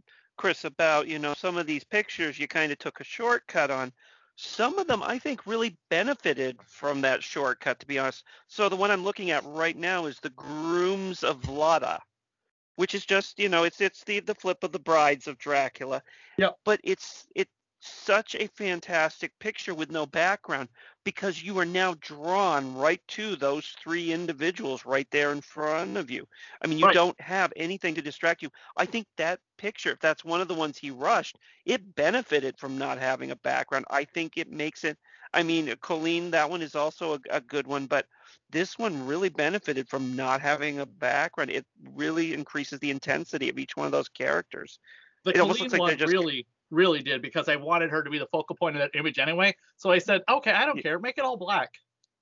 Chris, 0.42 0.64
about 0.64 1.06
you 1.06 1.20
know 1.20 1.34
some 1.34 1.56
of 1.56 1.68
these 1.68 1.84
pictures 1.84 2.36
you 2.36 2.48
kind 2.48 2.72
of 2.72 2.78
took 2.80 2.98
a 2.98 3.04
shortcut 3.04 3.70
on. 3.70 3.92
Some 4.34 4.76
of 4.76 4.88
them 4.88 5.00
I 5.00 5.16
think 5.16 5.46
really 5.46 5.76
benefited 5.88 6.58
from 6.66 7.00
that 7.02 7.22
shortcut, 7.22 7.78
to 7.78 7.86
be 7.86 8.00
honest. 8.00 8.24
So 8.48 8.68
the 8.68 8.74
one 8.74 8.90
I'm 8.90 9.04
looking 9.04 9.30
at 9.30 9.44
right 9.44 9.76
now 9.76 10.06
is 10.06 10.18
the 10.18 10.30
Grooms 10.30 11.22
of 11.22 11.40
Vlada, 11.42 12.00
which 12.74 12.92
is 12.92 13.06
just 13.06 13.38
you 13.38 13.48
know 13.48 13.62
it's 13.62 13.80
it's 13.80 14.02
the 14.02 14.18
the 14.18 14.34
flip 14.34 14.64
of 14.64 14.72
the 14.72 14.80
brides 14.80 15.28
of 15.28 15.38
Dracula. 15.38 16.02
Yep. 16.38 16.56
But 16.64 16.80
it's 16.82 17.24
it's 17.36 17.52
such 17.78 18.34
a 18.34 18.48
fantastic 18.48 19.30
picture 19.38 19.76
with 19.76 19.92
no 19.92 20.06
background 20.06 20.70
because 21.04 21.42
you 21.42 21.58
are 21.58 21.64
now 21.64 21.94
drawn 22.00 22.74
right 22.74 23.00
to 23.08 23.36
those 23.36 23.74
three 23.82 24.12
individuals 24.12 24.84
right 24.84 25.10
there 25.10 25.32
in 25.32 25.40
front 25.40 25.96
of 25.96 26.10
you. 26.10 26.26
I 26.62 26.66
mean, 26.66 26.78
you 26.78 26.86
Right. 26.86 26.94
don't 26.94 27.20
have 27.20 27.52
anything 27.56 27.94
to 27.96 28.02
distract 28.02 28.42
you. 28.42 28.50
I 28.76 28.86
think 28.86 29.06
that 29.16 29.40
picture, 29.56 29.90
if 29.90 30.00
that's 30.00 30.24
one 30.24 30.40
of 30.40 30.48
the 30.48 30.54
ones 30.54 30.78
he 30.78 30.90
rushed, 30.90 31.38
it 31.64 31.94
benefited 31.94 32.58
from 32.58 32.78
not 32.78 32.98
having 32.98 33.30
a 33.30 33.36
background. 33.36 33.84
I 33.90 34.04
think 34.04 34.36
it 34.36 34.50
makes 34.50 34.84
it. 34.84 34.98
I 35.34 35.42
mean, 35.42 35.74
Colleen, 35.80 36.30
that 36.32 36.48
one 36.48 36.62
is 36.62 36.74
also 36.74 37.14
a, 37.14 37.20
a 37.30 37.40
good 37.40 37.66
one, 37.66 37.86
but 37.86 38.06
this 38.50 38.78
one 38.78 39.06
really 39.06 39.30
benefited 39.30 39.88
from 39.88 40.14
not 40.14 40.40
having 40.40 40.78
a 40.80 40.86
background. 40.86 41.50
It 41.50 41.66
really 41.94 42.34
increases 42.34 42.78
the 42.80 42.90
intensity 42.90 43.48
of 43.48 43.58
each 43.58 43.76
one 43.76 43.86
of 43.86 43.92
those 43.92 44.08
characters. 44.08 44.78
The 45.24 45.30
It 45.30 45.40
almost 45.40 45.60
Colleen 45.60 45.70
looks 45.70 45.72
like 45.72 45.80
one 45.80 45.88
they're 45.88 46.06
just- 46.06 46.12
really, 46.12 46.46
really 46.72 47.02
did 47.02 47.22
because 47.22 47.48
I 47.48 47.56
wanted 47.56 47.90
her 47.90 48.02
to 48.02 48.10
be 48.10 48.18
the 48.18 48.26
focal 48.26 48.56
point 48.56 48.76
of 48.76 48.82
that 48.82 48.98
image 48.98 49.18
anyway. 49.18 49.54
So 49.76 49.92
I 49.92 49.98
said, 49.98 50.22
okay, 50.28 50.52
I 50.52 50.66
don't 50.66 50.76
Yeah. 50.76 50.82
care, 50.82 50.98
make 50.98 51.18
it 51.18 51.24
all 51.24 51.36
black 51.36 51.70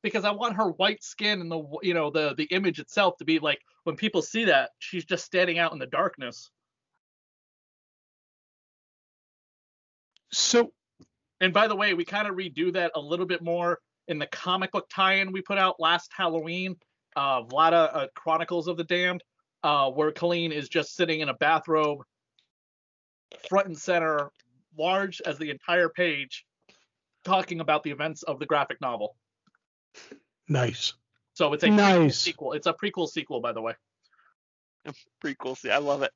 because 0.03 0.25
I 0.25 0.33
want 0.33 0.57
her 0.57 0.71
white 0.73 1.03
skin 1.03 1.41
and 1.41 1.51
the 1.51 1.65
you 1.83 1.95
know 1.95 2.11
the 2.11 2.35
the 2.37 2.45
image 2.45 2.81
itself 2.81 3.17
to 3.19 3.25
be 3.25 3.39
like 3.39 3.61
when 3.85 3.97
people 3.97 4.23
see 4.23 4.47
that 4.47 4.71
she's 4.79 5.05
just 5.05 5.25
standing 5.25 5.59
out 5.59 5.73
in 5.73 5.79
the 5.79 5.87
darkness. 5.87 6.51
So 10.33 10.73
And 11.41 11.53
by 11.53 11.69
the 11.69 11.77
way, 11.77 11.95
we 11.95 12.05
kind 12.05 12.29
of 12.29 12.37
redo 12.37 12.73
that 12.75 12.93
a 12.95 13.01
little 13.01 13.27
bit 13.27 13.43
more 13.43 13.81
in 14.09 14.19
the 14.19 14.27
comic 14.27 14.73
book 14.73 14.89
tie-in 14.91 15.33
we 15.33 15.43
put 15.43 15.59
out 15.59 15.81
last 15.81 16.11
Halloween, 16.15 16.77
uh, 17.17 17.43
Vlada 17.45 17.91
uh, 17.95 18.07
Chronicles 18.15 18.69
of 18.69 18.77
the 18.77 18.85
Damned, 18.85 19.23
uh, 19.63 19.91
where 19.91 20.13
Colleen 20.13 20.53
is 20.53 20.69
just 20.69 20.95
sitting 20.97 21.21
in 21.21 21.29
a 21.29 21.35
bathrobe, 21.35 22.03
front 23.49 23.67
and 23.69 23.79
center, 23.79 24.31
large 24.77 25.21
as 25.27 25.39
the 25.39 25.51
entire 25.51 25.89
page, 25.89 26.45
talking 27.25 27.61
about 27.61 27.83
the 27.83 27.91
events 27.91 28.23
of 28.23 28.39
the 28.39 28.47
graphic 28.47 28.81
novel. 28.81 29.17
nice. 30.49 30.95
So 31.35 31.53
it's 31.53 31.65
a 31.65 31.71
Nice. 31.71 32.19
sequel. 32.19 32.53
It's 32.53 32.67
a 32.67 32.73
prequel 32.75 33.09
sequel, 33.09 33.41
by 33.41 33.53
the 33.53 33.63
way. 33.63 33.75
Pretty 35.21 35.37
cool. 35.41 35.55
See, 35.55 35.71
I 35.71 35.79
love 35.79 36.03
it. 36.03 36.13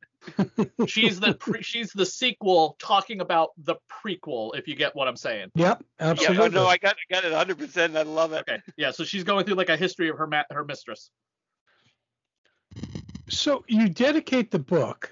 She's 0.88 1.20
the 1.20 1.34
pre- 1.34 1.62
she's 1.62 1.92
the 1.92 2.06
sequel 2.06 2.76
talking 2.78 3.20
about 3.20 3.50
the 3.58 3.76
prequel. 3.90 4.56
If 4.56 4.66
you 4.68 4.74
get 4.74 4.94
what 4.96 5.06
I'm 5.06 5.16
saying. 5.16 5.50
Yep, 5.54 5.82
Yeah, 6.00 6.06
oh, 6.06 6.10
absolutely. 6.10 6.44
oh, 6.58 6.62
no, 6.62 6.66
I 6.66 6.78
got 6.78 6.96
I 7.10 7.20
got 7.20 7.24
it 7.48 7.58
100%. 7.58 7.96
I 7.96 8.02
love 8.02 8.32
it. 8.32 8.40
Okay. 8.48 8.58
Yeah. 8.76 8.90
So 8.90 9.04
she's 9.04 9.22
going 9.24 9.44
through 9.44 9.56
like 9.56 9.68
a 9.68 9.76
history 9.76 10.08
of 10.08 10.16
her 10.18 10.26
ma- 10.26 10.44
her 10.50 10.64
mistress. 10.64 11.10
So 13.28 13.64
you 13.68 13.88
dedicate 13.88 14.50
the 14.50 14.58
book 14.58 15.10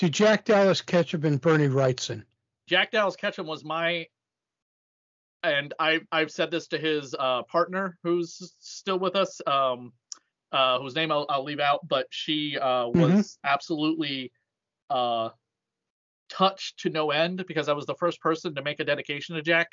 to 0.00 0.08
Jack 0.08 0.46
Dallas 0.46 0.80
Ketchum 0.80 1.26
and 1.26 1.38
Bernie 1.38 1.68
Wrightson. 1.68 2.24
Jack 2.66 2.90
Dallas 2.90 3.16
Ketchum 3.16 3.46
was 3.46 3.66
my, 3.66 4.06
and 5.42 5.74
I 5.78 6.00
I've 6.10 6.30
said 6.30 6.50
this 6.50 6.68
to 6.68 6.78
his 6.78 7.14
uh, 7.18 7.42
partner 7.42 7.98
who's 8.02 8.54
still 8.60 8.98
with 8.98 9.14
us, 9.14 9.42
um, 9.46 9.92
uh, 10.52 10.78
whose 10.78 10.94
name 10.94 11.12
I'll, 11.12 11.26
I'll 11.28 11.44
leave 11.44 11.60
out, 11.60 11.86
but 11.86 12.06
she 12.08 12.56
uh, 12.56 12.86
was 12.86 13.38
absolutely 13.44 14.32
uh, 14.88 15.28
touched 16.30 16.78
to 16.78 16.88
no 16.88 17.10
end 17.10 17.44
because 17.46 17.68
I 17.68 17.74
was 17.74 17.84
the 17.84 17.94
first 17.96 18.22
person 18.22 18.54
to 18.54 18.62
make 18.62 18.80
a 18.80 18.84
dedication 18.84 19.36
to 19.36 19.42
Jack. 19.42 19.68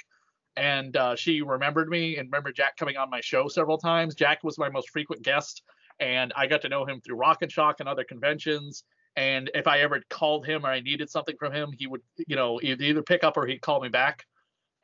And 0.57 0.97
uh, 0.97 1.15
she 1.15 1.41
remembered 1.41 1.87
me 1.87 2.17
and 2.17 2.27
remembered 2.27 2.57
Jack 2.57 2.75
coming 2.75 2.97
on 2.97 3.09
my 3.09 3.21
show 3.21 3.47
several 3.47 3.77
times. 3.77 4.13
Jack 4.13 4.43
was 4.43 4.57
my 4.57 4.67
most 4.67 4.89
frequent 4.89 5.21
guest, 5.21 5.63
and 6.01 6.33
I 6.35 6.47
got 6.47 6.63
to 6.63 6.69
know 6.69 6.83
him 6.83 6.99
through 6.99 7.15
Rock 7.15 7.43
and 7.43 7.51
Shock 7.51 7.79
and 7.79 7.87
other 7.87 8.03
conventions. 8.03 8.83
And 9.17 9.49
if 9.55 9.67
I 9.67 9.79
ever 9.79 10.01
called 10.09 10.45
him 10.45 10.65
or 10.65 10.69
I 10.69 10.79
needed 10.79 11.09
something 11.09 11.35
from 11.37 11.51
him, 11.51 11.71
he 11.77 11.87
would, 11.87 12.01
you 12.27 12.35
know, 12.35 12.61
either 12.61 13.01
pick 13.01 13.23
up 13.23 13.35
or 13.35 13.47
he'd 13.47 13.61
call 13.61 13.81
me 13.81 13.89
back. 13.89 14.23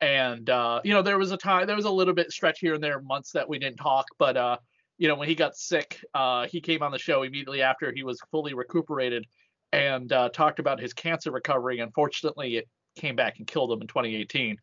And 0.00 0.50
uh, 0.50 0.80
you 0.84 0.92
know, 0.92 1.02
there 1.02 1.18
was 1.18 1.32
a 1.32 1.36
time, 1.36 1.66
there 1.66 1.76
was 1.76 1.84
a 1.84 1.90
little 1.90 2.12
bit 2.12 2.30
stretch 2.32 2.58
here 2.58 2.74
and 2.74 2.82
there, 2.82 3.00
months 3.00 3.30
that 3.30 3.48
we 3.48 3.58
didn't 3.58 3.78
talk, 3.78 4.06
but 4.18 4.36
uh, 4.36 4.56
you 4.98 5.08
know, 5.08 5.14
when 5.14 5.28
he 5.28 5.34
got 5.34 5.56
sick, 5.56 6.04
uh, 6.14 6.46
he 6.46 6.60
came 6.60 6.82
on 6.82 6.92
the 6.92 6.98
show 6.98 7.22
immediately 7.22 7.62
after 7.62 7.92
he 7.92 8.02
was 8.02 8.20
fully 8.30 8.54
recuperated 8.54 9.24
and 9.72 10.12
uh, 10.12 10.28
talked 10.28 10.58
about 10.58 10.80
his 10.80 10.92
cancer 10.92 11.30
recovery. 11.30 11.80
Unfortunately, 11.80 12.56
it 12.56 12.68
came 12.96 13.16
back 13.16 13.38
and 13.38 13.46
killed 13.46 13.72
him 13.72 13.80
in 13.80 13.88
2018. 13.88 14.56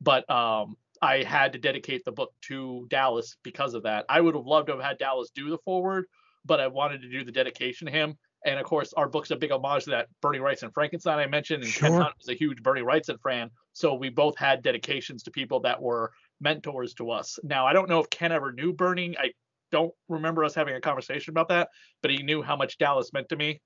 But 0.00 0.28
um, 0.30 0.76
I 1.00 1.22
had 1.22 1.52
to 1.52 1.58
dedicate 1.58 2.04
the 2.04 2.12
book 2.12 2.32
to 2.42 2.86
Dallas 2.88 3.36
because 3.42 3.74
of 3.74 3.84
that. 3.84 4.04
I 4.08 4.20
would 4.20 4.34
have 4.34 4.46
loved 4.46 4.68
to 4.68 4.74
have 4.74 4.82
had 4.82 4.98
Dallas 4.98 5.30
do 5.34 5.50
the 5.50 5.58
forward, 5.58 6.06
but 6.44 6.60
I 6.60 6.66
wanted 6.66 7.02
to 7.02 7.08
do 7.08 7.24
the 7.24 7.32
dedication 7.32 7.86
to 7.86 7.92
him. 7.92 8.16
And 8.46 8.60
of 8.60 8.64
course, 8.64 8.92
our 8.92 9.08
book's 9.08 9.32
a 9.32 9.36
big 9.36 9.50
homage 9.50 9.84
to 9.84 9.90
that 9.90 10.06
Bernie 10.22 10.38
Wrightson 10.38 10.72
Frankenstein 10.72 11.18
I 11.18 11.26
mentioned, 11.26 11.64
and 11.64 11.72
Ken 11.74 11.92
Hunt 11.92 12.14
was 12.16 12.28
a 12.28 12.34
huge 12.34 12.62
Bernie 12.62 12.80
Wrightson 12.80 13.20
fan. 13.20 13.50
So 13.72 13.94
we 13.94 14.08
both 14.08 14.38
had 14.38 14.62
dedications 14.62 15.24
to 15.24 15.32
people 15.32 15.58
that 15.60 15.82
were 15.82 16.12
mentors 16.40 16.94
to 16.94 17.10
us. 17.10 17.40
Now, 17.42 17.66
I 17.66 17.72
don't 17.72 17.88
know 17.88 17.98
if 17.98 18.08
Ken 18.08 18.30
ever 18.30 18.52
knew 18.52 18.72
Bernie. 18.72 19.18
I 19.18 19.32
don't 19.72 19.92
remember 20.08 20.44
us 20.44 20.54
having 20.54 20.76
a 20.76 20.80
conversation 20.80 21.32
about 21.32 21.48
that, 21.48 21.70
but 22.02 22.12
he 22.12 22.22
knew 22.22 22.40
how 22.40 22.54
much 22.54 22.78
Dallas 22.78 23.12
meant 23.12 23.28
to 23.30 23.36
me, 23.36 23.60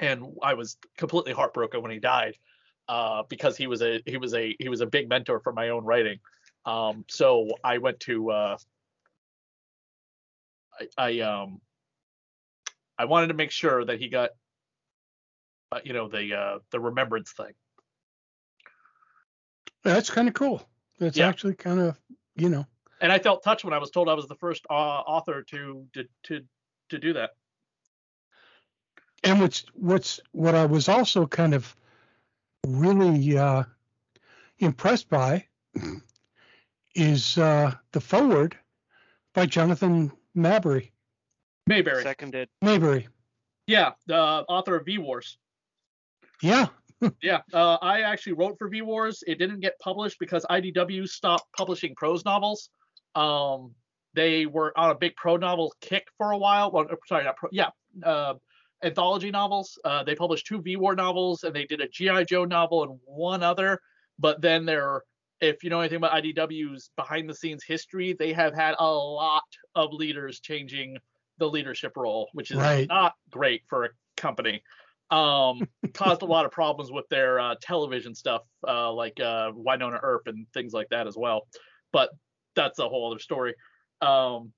and 0.00 0.24
I 0.42 0.54
was 0.54 0.76
completely 0.98 1.32
heartbroken 1.32 1.80
when 1.80 1.92
he 1.92 2.00
died 2.00 2.34
uh, 2.88 3.22
because 3.28 3.56
he 3.56 3.68
was 3.68 3.80
a 3.80 4.02
he 4.06 4.16
was 4.16 4.34
a 4.34 4.56
he 4.58 4.68
was 4.68 4.80
a 4.80 4.86
big 4.86 5.08
mentor 5.08 5.38
for 5.38 5.52
my 5.52 5.68
own 5.68 5.84
writing. 5.84 6.18
Um, 6.64 7.04
so 7.08 7.48
I 7.62 7.78
went 7.78 8.00
to 8.00 8.32
uh, 8.32 8.56
I, 10.80 10.86
I 10.98 11.20
um 11.20 11.60
I 12.98 13.04
wanted 13.04 13.28
to 13.28 13.34
make 13.34 13.50
sure 13.50 13.84
that 13.84 13.98
he 14.00 14.08
got 14.08 14.30
uh, 15.72 15.80
you 15.84 15.92
know 15.92 16.08
the 16.08 16.34
uh, 16.34 16.58
the 16.70 16.80
remembrance 16.80 17.32
thing. 17.32 17.52
That's 19.82 20.10
kind 20.10 20.28
of 20.28 20.34
cool. 20.34 20.66
That's 20.98 21.16
Yeah. 21.16 21.28
actually 21.28 21.54
kind 21.54 21.78
of, 21.80 22.00
you 22.34 22.48
know, 22.48 22.66
And 23.00 23.12
I 23.12 23.18
felt 23.18 23.42
touched 23.44 23.64
when 23.64 23.74
I 23.74 23.78
was 23.78 23.90
told 23.90 24.08
I 24.08 24.14
was 24.14 24.26
the 24.26 24.34
first 24.36 24.66
uh, 24.70 24.72
author 24.72 25.42
to 25.42 25.86
to 25.94 26.04
to 26.24 26.40
to 26.90 26.98
do 26.98 27.12
that. 27.14 27.30
and 29.24 29.40
what's 29.40 29.64
what's 29.74 30.20
what 30.32 30.54
I 30.54 30.66
was 30.66 30.88
also 30.88 31.26
kind 31.26 31.54
of 31.54 31.74
really 32.66 33.36
uh, 33.36 33.64
impressed 34.58 35.08
by 35.08 35.46
is 36.94 37.36
uh, 37.38 37.74
the 37.92 38.00
forward 38.00 38.56
by 39.34 39.46
Jonathan 39.46 40.12
Mabry. 40.34 40.92
Maberry. 41.68 42.02
Seconded. 42.02 42.48
Maberry. 42.62 43.06
Yeah, 43.66 43.92
the 44.06 44.16
author 44.16 44.76
of 44.76 44.86
V 44.86 44.98
Wars. 44.98 45.38
Yeah. 46.42 46.66
Yeah, 47.22 47.40
uh, 47.52 47.76
I 47.82 48.00
actually 48.00 48.32
wrote 48.32 48.56
for 48.58 48.70
V 48.70 48.80
Wars. 48.80 49.22
It 49.26 49.38
didn't 49.38 49.60
get 49.60 49.78
published 49.80 50.18
because 50.18 50.46
IDW 50.46 51.06
stopped 51.06 51.44
publishing 51.54 51.94
prose 51.94 52.24
novels. 52.24 52.70
Um, 53.14 53.74
they 54.14 54.46
were 54.46 54.72
on 54.78 54.90
a 54.90 54.94
big 54.94 55.14
pro 55.14 55.36
novel 55.36 55.74
kick 55.82 56.06
for 56.16 56.32
a 56.32 56.38
while. 56.38 56.72
Well, 56.72 56.86
uh, 56.90 56.96
sorry, 57.06 57.24
not 57.24 57.36
pro. 57.36 57.50
Yeah, 57.52 57.68
uh, 58.02 58.34
anthology 58.82 59.30
novels. 59.30 59.78
Uh, 59.84 60.04
they 60.04 60.14
published 60.14 60.46
two 60.46 60.62
V 60.62 60.76
War 60.76 60.94
novels, 60.94 61.44
and 61.44 61.54
they 61.54 61.66
did 61.66 61.82
a 61.82 61.88
GI 61.88 62.24
Joe 62.24 62.46
novel 62.46 62.82
and 62.84 62.98
one 63.04 63.42
other. 63.42 63.78
But 64.18 64.40
then 64.40 64.64
they're, 64.64 65.02
if 65.42 65.62
you 65.62 65.68
know 65.68 65.80
anything 65.80 65.98
about 65.98 66.12
IDW's 66.12 66.90
behind 66.96 67.28
the 67.28 67.34
scenes 67.34 67.62
history, 67.62 68.14
they 68.18 68.32
have 68.32 68.54
had 68.54 68.74
a 68.78 68.90
lot 68.90 69.44
of 69.74 69.92
leaders 69.92 70.40
changing 70.40 70.96
the 71.38 71.48
leadership 71.48 71.96
role, 71.96 72.28
which 72.32 72.50
is 72.50 72.56
Right. 72.58 72.88
not 72.88 73.14
great 73.30 73.62
for 73.68 73.84
a 73.84 73.88
company. 74.16 74.62
Um 75.10 75.68
caused 75.94 76.22
a 76.22 76.26
lot 76.26 76.46
of 76.46 76.50
problems 76.50 76.90
with 76.90 77.08
their 77.08 77.38
uh, 77.38 77.54
television 77.60 78.14
stuff 78.14 78.42
uh 78.66 78.92
like 78.92 79.20
uh 79.20 79.52
Wynonna 79.52 80.00
Earp 80.02 80.26
and 80.26 80.46
things 80.52 80.72
like 80.72 80.88
that 80.90 81.06
as 81.06 81.16
well. 81.16 81.46
But 81.92 82.10
that's 82.54 82.78
a 82.78 82.88
whole 82.88 83.10
other 83.10 83.20
story. 83.20 83.54
Um 84.00 84.52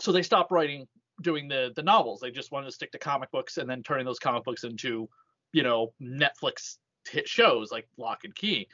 so 0.00 0.12
they 0.12 0.22
stopped 0.22 0.52
writing 0.52 0.86
doing 1.20 1.48
the 1.48 1.72
the 1.74 1.82
novels. 1.82 2.20
They 2.20 2.30
just 2.30 2.52
wanted 2.52 2.66
to 2.66 2.72
stick 2.72 2.92
to 2.92 2.98
comic 2.98 3.30
books 3.30 3.56
and 3.58 3.68
then 3.68 3.82
turning 3.82 4.06
those 4.06 4.18
comic 4.18 4.44
books 4.44 4.64
into 4.64 5.08
you 5.52 5.62
know 5.62 5.92
Netflix 6.00 6.78
hit 7.08 7.28
shows 7.28 7.72
like 7.72 7.88
Locke 7.96 8.24
and 8.24 8.34
Key. 8.34 8.68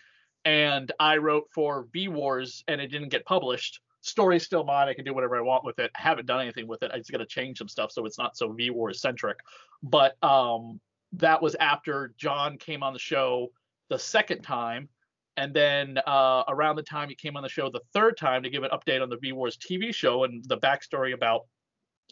And 0.45 0.93
I 1.01 1.17
wrote 1.17 1.49
for 1.55 1.89
V 1.93 2.09
Wars 2.09 2.65
and 2.69 2.81
it 2.81 2.89
didn't 2.89 3.09
get 3.09 3.25
published 3.25 3.81
story's 4.01 4.45
still 4.45 4.65
mine 4.65 4.89
I 4.89 4.95
can 4.95 5.05
do 5.05 5.15
whatever 5.15 5.37
I 5.37 5.41
want 5.41 5.65
with 5.65 5.79
it. 5.79 5.91
I 5.97 6.01
haven't 6.01 6.27
done 6.27 6.41
anything 6.41 6.67
with 6.67 6.83
it. 6.83 6.91
I 6.93 6.99
just 6.99 7.11
got 7.11 7.19
to 7.19 7.27
change 7.27 7.59
some 7.59 7.69
stuff 7.69 7.93
so 7.93 8.05
it's 8.07 8.19
not 8.19 8.37
so 8.37 8.53
V 8.53 8.71
Wars 8.71 9.01
centric. 9.01 9.39
But 9.83 10.23
um 10.23 10.81
that 11.13 11.41
was 11.43 11.55
after 11.57 12.15
John 12.17 12.59
came 12.59 12.83
on 12.83 12.93
the 12.93 12.99
show 12.99 13.51
the 13.89 13.99
second 13.99 14.43
time. 14.43 14.89
And 15.37 15.55
then 15.55 15.99
uh, 16.05 16.43
around 16.49 16.77
the 16.77 16.83
time 16.83 17.09
he 17.09 17.15
came 17.15 17.37
on 17.37 17.43
the 17.43 17.49
show 17.49 17.71
the 17.71 17.81
third 17.95 18.17
time 18.17 18.43
to 18.43 18.51
give 18.51 18.65
an 18.65 18.71
update 18.71 19.01
on 19.01 19.09
the 19.09 19.17
V 19.17 19.33
Wars 19.33 19.57
TV 19.57 19.95
show 19.95 20.25
and 20.25 20.45
the 20.49 20.59
backstory 20.59 21.15
about, 21.15 21.43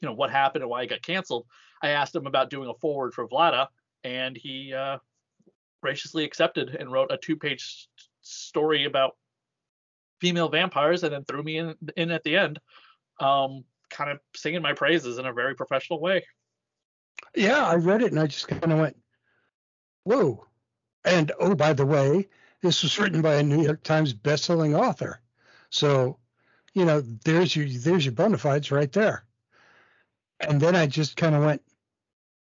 you 0.00 0.06
know, 0.06 0.14
what 0.14 0.30
happened 0.30 0.62
and 0.62 0.70
why 0.70 0.82
he 0.82 0.86
got 0.86 1.02
canceled, 1.02 1.44
I 1.82 1.88
asked 1.88 2.14
him 2.14 2.26
about 2.26 2.50
doing 2.50 2.68
a 2.68 2.74
forward 2.74 3.14
for 3.14 3.26
Vlada, 3.26 3.66
and 4.04 4.36
he 4.36 4.72
uh, 4.72 4.98
graciously 5.82 6.24
accepted 6.24 6.76
and 6.78 6.90
wrote 6.90 7.10
a 7.10 7.16
two-page 7.16 7.88
story 8.22 8.84
about 8.84 9.16
female 10.20 10.48
vampires, 10.48 11.02
and 11.02 11.12
then 11.12 11.24
threw 11.24 11.42
me 11.42 11.58
in, 11.58 11.74
in 11.96 12.10
at 12.10 12.24
the 12.24 12.36
end, 12.36 12.58
um, 13.20 13.64
kind 13.90 14.10
of 14.10 14.18
singing 14.34 14.62
my 14.62 14.72
praises 14.72 15.18
in 15.18 15.26
a 15.26 15.32
very 15.32 15.54
professional 15.54 16.00
way. 16.00 16.24
Yeah, 17.34 17.64
I 17.64 17.74
read 17.74 18.02
it 18.02 18.12
and 18.12 18.20
I 18.20 18.26
just 18.26 18.48
kind 18.48 18.72
of 18.72 18.78
went, 18.78 18.96
whoa. 20.04 20.46
And 21.04 21.32
oh, 21.38 21.54
by 21.54 21.72
the 21.72 21.86
way, 21.86 22.28
this 22.62 22.82
was 22.82 22.98
written 22.98 23.22
by 23.22 23.34
a 23.34 23.42
New 23.42 23.62
York 23.62 23.82
Times 23.82 24.14
bestselling 24.14 24.78
author. 24.78 25.20
So, 25.70 26.18
you 26.74 26.84
know, 26.84 27.00
there's 27.00 27.54
your 27.54 27.68
there's 27.68 28.04
your 28.04 28.12
bona 28.12 28.38
fides 28.38 28.70
right 28.70 28.90
there. 28.92 29.24
And 30.40 30.60
then 30.60 30.74
I 30.76 30.86
just 30.86 31.16
kind 31.16 31.34
of 31.34 31.44
went, 31.44 31.62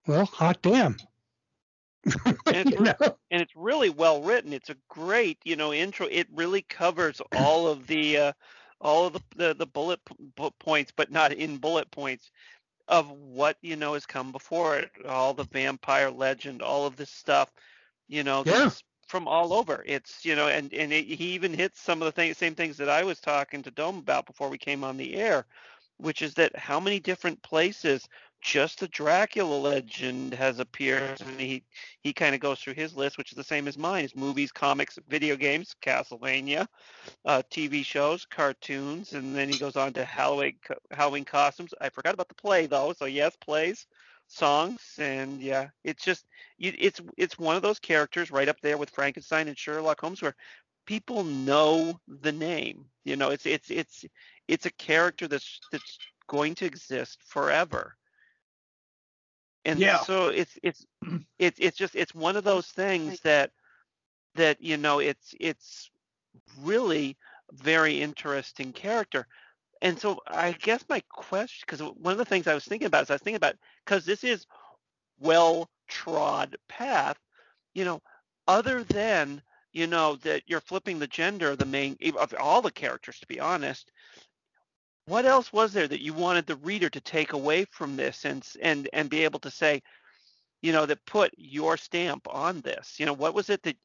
well, 0.08 0.26
hot 0.26 0.62
damn. 0.62 0.98
And 2.52 2.70
know? 2.80 3.18
and 3.32 3.42
it's 3.42 3.56
really 3.56 3.90
well 3.90 4.22
written. 4.22 4.54
It's 4.54 4.70
a 4.70 4.78
great, 4.90 5.40
you 5.44 5.56
know, 5.56 5.74
intro. 5.74 6.08
It 6.10 6.28
really 6.34 6.62
covers 6.62 7.22
all 7.34 7.68
of 7.68 7.88
the 7.88 8.18
uh, 8.18 8.34
all 8.82 9.06
of 9.08 9.14
the 9.14 9.22
the, 9.36 9.54
the 9.56 9.66
bullet 9.68 10.00
p- 10.06 10.50
points, 10.60 10.92
but 10.96 11.12
not 11.12 11.34
in 11.34 11.58
bullet 11.58 11.90
points 11.92 12.32
of 12.88 13.10
what 13.12 13.58
you 13.62 13.76
know 13.76 13.94
has 13.94 14.06
come 14.06 14.32
before 14.32 14.78
it. 14.78 14.92
All 15.08 15.34
the 15.34 15.46
vampire 15.46 16.12
legend, 16.12 16.62
all 16.62 16.86
of 16.86 16.96
this 16.96 17.12
stuff, 17.12 17.52
you 18.08 18.24
know, 18.24 18.44
Yeah. 18.46 18.54
that's 18.60 18.84
from 19.08 19.28
all 19.28 19.54
over. 19.54 19.84
It's 19.86 20.26
you 20.26 20.36
know, 20.36 20.48
and 20.48 20.74
and 20.74 20.92
it, 20.94 21.06
he 21.06 21.34
even 21.34 21.54
hits 21.54 21.82
some 21.82 22.02
of 22.02 22.06
the 22.06 22.12
things, 22.12 22.38
same 22.38 22.56
things 22.56 22.78
that 22.78 22.90
I 22.90 23.04
was 23.04 23.20
talking 23.20 23.64
to 23.64 23.72
Dome 23.72 23.98
about 23.98 24.26
before 24.26 24.50
we 24.50 24.58
came 24.58 24.84
on 24.84 24.98
the 24.98 25.16
air, 25.16 25.46
which 25.98 26.22
is 26.22 26.34
that 26.36 26.56
how 26.56 26.80
many 26.80 27.00
different 27.00 27.42
places 27.44 28.08
just 28.46 28.80
the 28.80 28.88
Dracula 28.90 29.56
legend 29.56 30.36
has 30.36 30.60
appeared, 30.60 31.20
and 31.20 31.40
he 31.40 31.64
he 32.02 32.14
kind 32.14 32.36
of 32.36 32.42
goes 32.42 32.60
through 32.60 32.76
his 32.76 32.96
list, 32.96 33.18
which 33.18 33.32
is 33.32 33.36
the 33.36 33.44
same 33.44 33.68
as 33.68 33.76
mine: 33.76 34.06
is 34.06 34.16
movies, 34.16 34.52
comics, 34.52 35.00
video 35.10 35.36
games, 35.36 35.76
Castlevania, 35.82 36.68
uh, 37.26 37.42
TV 37.50 37.84
shows, 37.84 38.24
cartoons, 38.24 39.14
and 39.14 39.36
then 39.36 39.50
he 39.50 39.58
goes 39.58 39.76
on 39.76 39.94
to 39.94 40.06
Halloween 40.06 40.58
Halloween 40.92 41.26
costumes. 41.26 41.74
I 41.82 41.90
forgot 41.90 42.14
about 42.14 42.28
the 42.28 42.36
play 42.36 42.68
though, 42.68 42.94
so 42.94 43.06
yes, 43.06 43.36
plays, 43.36 43.88
songs, 44.28 44.80
and 45.00 45.42
yeah, 45.42 45.70
it's 45.84 46.04
just 46.04 46.26
it's 46.60 47.02
it's 47.18 47.40
one 47.40 47.56
of 47.56 47.64
those 47.64 47.80
characters 47.80 48.30
right 48.30 48.48
up 48.48 48.62
there 48.62 48.78
with 48.78 48.92
Frankenstein 48.92 49.48
and 49.48 49.58
Sherlock 49.58 50.00
Holmes 50.00 50.22
where 50.22 50.36
people 50.86 51.24
know 51.24 52.00
the 52.08 52.32
name. 52.32 52.86
You 53.06 53.16
know, 53.16 53.32
it's 53.32 53.48
it's 53.48 53.72
it's 53.72 54.06
it's 54.48 54.68
a 54.68 54.72
character 54.72 55.28
that's 55.28 55.60
that's 55.72 55.98
going 56.28 56.54
to 56.56 56.66
exist 56.66 57.18
forever. 57.26 57.96
And 59.66 59.80
Yeah. 59.82 59.98
so 59.98 60.28
it's 60.30 60.58
it's 60.64 60.86
mm. 61.04 61.26
it's 61.40 61.60
it's 61.60 61.78
just 61.78 61.96
it's 61.96 62.16
one 62.16 62.38
of 62.38 62.44
those 62.46 62.68
things 62.68 63.22
that 63.22 63.52
that 64.36 64.62
you 64.62 64.78
know 64.78 65.00
it's 65.00 65.36
it's 65.40 65.92
really 66.62 67.18
very 67.54 68.02
interesting 68.02 68.74
character. 68.74 69.28
And 69.82 70.00
so 70.00 70.20
I 70.28 70.54
guess 70.54 70.84
my 70.90 71.02
question, 71.10 71.64
because 71.68 71.82
one 71.82 72.14
of 72.14 72.18
the 72.18 72.26
things 72.26 72.48
I 72.48 72.54
was 72.56 72.66
thinking 72.66 72.88
about 72.88 73.04
is 73.04 73.12
I 73.12 73.16
was 73.16 73.22
thinking 73.22 73.38
about 73.38 73.56
because 73.86 74.06
this 74.06 74.24
is 74.24 74.48
well 75.20 75.70
trod 75.88 76.58
path. 76.70 77.18
you 77.74 77.86
know, 77.86 78.02
other 78.48 78.84
than 78.84 79.42
you 79.74 79.88
know 79.88 80.16
that 80.18 80.44
you're 80.48 80.62
flipping 80.62 81.00
the 81.00 81.08
gender, 81.08 81.52
of 81.52 81.60
the 81.60 81.66
main 81.66 81.98
of 82.18 82.34
all 82.40 82.62
the 82.62 82.72
characters, 82.72 83.20
to 83.20 83.28
be 83.28 83.40
honest. 83.40 83.92
What 85.06 85.26
else 85.26 85.52
was 85.52 85.74
there 85.74 85.88
that 85.88 86.04
you 86.04 86.14
wanted 86.14 86.46
the 86.46 86.58
reader 86.58 86.90
to 86.92 87.02
take 87.02 87.34
away 87.34 87.66
from 87.66 87.96
this 87.96 88.24
and 88.24 88.48
and 88.62 88.88
and 88.94 89.10
be 89.10 89.24
able 89.24 89.40
to 89.40 89.50
say, 89.52 89.82
you 90.62 90.72
know, 90.74 90.86
that 90.86 91.06
put 91.06 91.34
your 91.38 91.78
stamp 91.78 92.28
on 92.30 92.62
this? 92.62 93.00
You 93.00 93.06
know, 93.06 93.14
what 93.14 93.34
was 93.36 93.50
it 93.50 93.64
that 93.64 93.78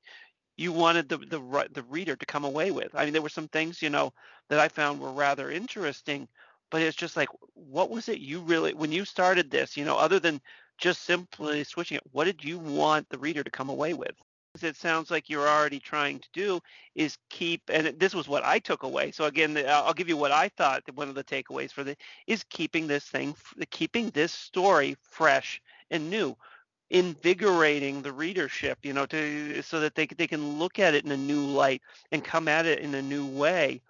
you 0.57 0.73
wanted 0.73 1.09
the 1.09 1.19
the 1.19 1.69
the 1.73 1.83
reader 1.85 2.17
to 2.17 2.27
come 2.27 2.45
away 2.45 2.71
with? 2.73 2.95
I 2.95 3.05
mean, 3.05 3.13
there 3.15 3.23
were 3.23 3.29
some 3.31 3.49
things, 3.49 3.83
you 3.83 3.91
know, 3.91 4.13
that 4.51 4.61
I 4.61 4.69
found 4.69 5.01
were 5.01 5.13
rather 5.13 5.51
interesting, 5.51 6.29
but 6.71 6.83
it's 6.83 6.97
just 6.97 7.17
like, 7.17 7.31
what 7.55 7.91
was 7.91 8.09
it 8.09 8.21
you 8.21 8.41
really 8.41 8.75
when 8.75 8.93
you 8.93 9.05
started 9.05 9.51
this? 9.51 9.77
You 9.77 9.85
know, 9.85 9.99
other 9.99 10.21
than 10.21 10.41
just 10.79 11.03
simply 11.05 11.65
switching 11.65 11.97
it, 11.99 12.05
what 12.13 12.25
did 12.27 12.45
you 12.45 12.59
want 12.59 13.09
the 13.11 13.19
reader 13.19 13.45
to 13.45 13.51
come 13.51 13.71
away 13.71 13.95
with? 13.95 14.17
It 14.63 14.77
sounds 14.77 15.11
like 15.11 15.29
you're 15.29 15.49
already 15.49 15.79
trying 15.79 16.19
to 16.19 16.29
do 16.33 16.61
is 16.95 17.17
keep, 17.31 17.63
and 17.69 17.87
this 17.99 18.15
was 18.15 18.29
what 18.29 18.45
I 18.45 18.59
took 18.59 18.83
away. 18.83 19.13
So 19.13 19.25
again, 19.25 19.57
I'll 19.67 19.95
give 19.95 20.09
you 20.09 20.17
what 20.17 20.33
I 20.33 20.49
thought 20.49 20.83
one 20.95 21.09
of 21.09 21.15
the 21.15 21.23
takeaways 21.25 21.71
for 21.73 21.85
the 21.85 21.97
is 22.27 22.45
keeping 22.51 22.87
this 22.89 23.05
thing, 23.05 23.35
keeping 23.71 24.11
this 24.11 24.33
story 24.33 24.97
fresh 25.03 25.63
and 25.91 26.11
new, 26.11 26.37
invigorating 26.91 28.03
the 28.03 28.13
readership, 28.13 28.79
you 28.83 28.93
know, 28.93 29.07
to 29.07 29.63
so 29.63 29.81
that 29.81 29.95
they 29.95 30.07
they 30.07 30.27
can 30.27 30.59
look 30.59 30.79
at 30.81 30.95
it 30.95 31.05
in 31.05 31.13
a 31.13 31.17
new 31.17 31.43
light 31.47 31.83
and 32.11 32.25
come 32.25 32.49
at 32.49 32.67
it 32.67 32.81
in 32.81 32.95
a 32.95 33.03
new 33.03 33.27
way. 33.27 33.81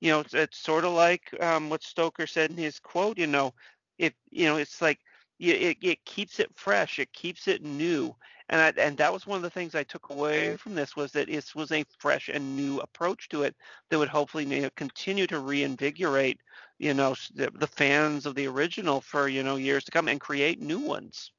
You 0.00 0.10
know, 0.12 0.20
it's, 0.20 0.34
it's 0.34 0.58
sort 0.58 0.84
of 0.84 0.92
like 0.92 1.32
um, 1.40 1.70
what 1.70 1.82
Stoker 1.82 2.26
said 2.26 2.50
in 2.50 2.56
his 2.56 2.78
quote. 2.80 3.18
You 3.18 3.26
know, 3.28 3.54
it 3.98 4.14
you 4.30 4.46
know 4.46 4.56
it's 4.56 4.82
like 4.82 4.98
it, 5.38 5.78
it 5.82 6.04
keeps 6.04 6.40
it 6.40 6.50
fresh, 6.56 6.98
it 6.98 7.12
keeps 7.12 7.46
it 7.48 7.62
new, 7.62 8.14
and 8.48 8.60
I, 8.60 8.68
and 8.80 8.96
that 8.96 9.12
was 9.12 9.26
one 9.26 9.36
of 9.36 9.42
the 9.42 9.50
things 9.50 9.74
I 9.74 9.82
took 9.84 10.10
away 10.10 10.56
from 10.56 10.74
this 10.74 10.96
was 10.96 11.12
that 11.12 11.28
it 11.28 11.54
was 11.54 11.70
a 11.72 11.84
fresh 11.98 12.28
and 12.28 12.56
new 12.56 12.80
approach 12.80 13.28
to 13.30 13.42
it 13.42 13.54
that 13.90 13.98
would 13.98 14.08
hopefully 14.08 14.44
you 14.44 14.62
know, 14.62 14.70
continue 14.76 15.26
to 15.26 15.40
reinvigorate 15.40 16.40
you 16.78 16.94
know 16.94 17.14
the, 17.34 17.50
the 17.54 17.66
fans 17.66 18.24
of 18.26 18.34
the 18.34 18.46
original 18.46 19.00
for 19.00 19.28
you 19.28 19.42
know 19.42 19.56
years 19.56 19.84
to 19.84 19.90
come 19.90 20.08
and 20.08 20.20
create 20.20 20.60
new 20.60 20.80
ones. 20.80 21.32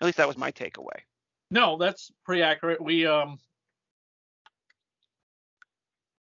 At 0.00 0.06
least 0.06 0.18
that 0.18 0.28
was 0.28 0.36
my 0.36 0.50
takeaway. 0.52 1.00
No, 1.50 1.78
that's 1.78 2.10
pretty 2.24 2.42
accurate. 2.42 2.82
We 2.82 3.06
um 3.06 3.38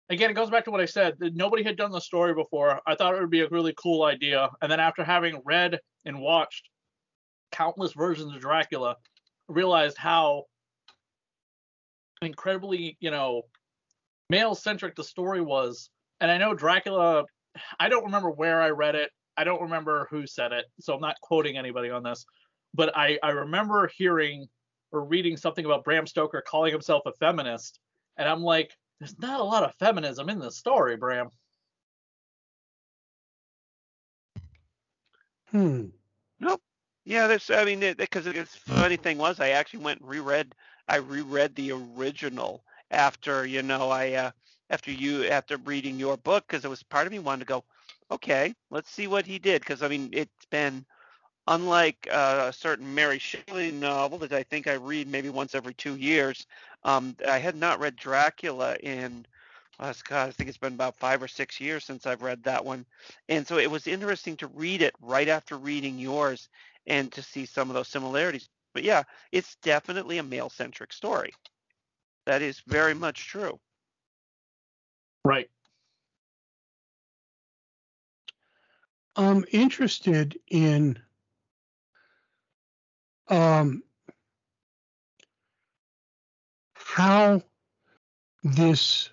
again, 0.09 0.31
it 0.31 0.35
goes 0.35 0.51
back 0.51 0.65
to 0.65 0.71
what 0.71 0.81
I 0.81 0.87
said. 0.87 1.17
Nobody 1.21 1.63
had 1.63 1.77
done 1.77 1.91
the 1.91 2.01
story 2.01 2.35
before. 2.35 2.81
I 2.87 2.95
thought 2.95 3.15
it 3.15 3.21
would 3.21 3.31
be 3.31 3.41
a 3.41 3.49
really 3.49 3.75
cool 3.77 4.05
idea, 4.05 4.49
and 4.63 4.71
then 4.71 4.81
after 4.81 5.05
having 5.05 5.41
read 5.45 5.79
and 6.05 6.21
watched 6.21 6.69
countless 7.53 7.93
versions 7.93 8.35
of 8.35 8.41
Dracula, 8.41 8.97
realized 9.49 9.97
how 9.97 10.45
incredibly, 12.23 12.97
you 13.01 13.11
know, 13.11 13.43
male 14.31 14.55
centric 14.55 14.97
the 14.97 15.05
story 15.05 15.41
was. 15.41 15.91
And 16.21 16.31
I 16.31 16.39
know 16.39 16.55
Dracula. 16.55 17.25
I 17.81 17.89
don't 17.89 18.05
remember 18.05 18.31
where 18.31 18.61
I 18.61 18.71
read 18.71 18.95
it. 18.95 19.11
I 19.37 19.45
don't 19.45 19.63
remember 19.63 20.09
who 20.11 20.27
said 20.27 20.53
it, 20.53 20.67
so 20.81 20.95
I'm 20.95 21.01
not 21.01 21.21
quoting 21.23 21.59
anybody 21.59 21.91
on 21.91 22.03
this. 22.03 22.25
But 22.75 22.97
I 22.97 23.19
I 23.23 23.31
remember 23.31 23.91
hearing 23.97 24.47
or 24.93 25.05
reading 25.05 25.37
something 25.37 25.65
about 25.65 25.85
Bram 25.85 26.07
Stoker 26.07 26.43
calling 26.47 26.73
himself 26.73 27.03
a 27.07 27.13
feminist, 27.13 27.81
and 28.17 28.29
I'm 28.29 28.43
like, 28.43 28.73
there's 28.99 29.19
not 29.19 29.41
a 29.41 29.45
lot 29.45 29.65
of 29.65 29.75
feminism 29.77 30.29
in 30.29 30.39
this 30.39 30.57
story, 30.59 30.97
Bram. 30.97 31.31
Hmm. 35.51 35.87
Nope. 36.41 36.63
Yeah, 37.05 37.27
that's. 37.29 37.51
I 37.51 37.65
mean, 37.65 37.81
because 37.97 38.25
the 38.25 38.45
funny 38.45 38.97
thing 38.97 39.19
was, 39.19 39.41
I 39.41 39.51
actually 39.51 39.85
went 39.85 40.01
and 40.01 40.09
reread. 40.09 40.55
I 40.89 40.97
reread 40.97 41.55
the 41.55 41.73
original 41.73 42.65
after 42.91 43.47
you 43.47 43.63
know 43.63 43.91
I 43.91 44.13
uh, 44.13 44.31
after 44.71 44.91
you 44.91 45.25
after 45.27 45.57
reading 45.59 45.99
your 45.99 46.17
book 46.17 46.45
because 46.47 46.65
it 46.65 46.69
was 46.69 46.83
part 46.83 47.07
of 47.07 47.13
me 47.13 47.19
wanted 47.19 47.41
to 47.41 47.47
go, 47.47 47.65
okay, 48.11 48.55
let's 48.71 48.91
see 48.91 49.07
what 49.07 49.27
he 49.27 49.39
did 49.39 49.63
because 49.63 49.83
I 49.83 49.89
mean 49.89 50.11
it's 50.13 50.47
been 50.51 50.85
unlike 51.49 52.09
uh, 52.11 52.47
a 52.49 52.53
certain 52.53 52.95
Mary 52.95 53.19
Shelley 53.19 53.71
novel 53.71 54.19
that 54.19 54.33
I 54.33 54.43
think 54.43 54.67
I 54.67 54.75
read 54.75 55.09
maybe 55.09 55.29
once 55.29 55.55
every 55.55 55.75
two 55.75 55.97
years. 55.97 56.47
Um, 56.85 57.17
I 57.29 57.39
had 57.39 57.57
not 57.57 57.81
read 57.81 57.97
Dracula 57.97 58.77
in. 58.77 59.27
Uh, 59.79 59.93
God, 60.09 60.29
I 60.29 60.33
think 60.33 60.49
it's 60.49 60.59
been 60.59 60.73
about 60.73 60.97
five 60.97 61.23
or 61.23 61.29
six 61.29 61.61
years 61.61 61.85
since 61.85 62.07
I've 62.07 62.23
read 62.23 62.43
that 62.45 62.65
one, 62.65 62.87
and 63.29 63.47
so 63.47 63.59
it 63.59 63.71
was 63.71 63.87
interesting 63.87 64.35
to 64.39 64.47
read 64.47 64.81
it 64.81 64.95
right 65.03 65.29
after 65.29 65.59
reading 65.59 65.99
yours 65.99 66.49
and 66.87 67.13
to 67.13 67.23
see 67.23 67.45
some 67.45 67.69
of 67.69 67.75
those 67.75 67.89
similarities. 67.89 68.49
But 68.73 68.85
yeah, 68.85 69.03
it's 69.33 69.57
definitely 69.57 70.17
a 70.19 70.23
male 70.23 70.49
centric 70.49 70.95
story. 70.95 71.35
That 72.25 72.41
is 72.41 72.61
very 72.67 72.95
much 72.95 73.29
true. 73.29 73.61
Right. 75.25 75.51
I'm 79.17 79.45
interested 79.51 80.39
in 80.49 80.99
um, 83.29 83.83
how 86.75 87.43
this 88.43 89.11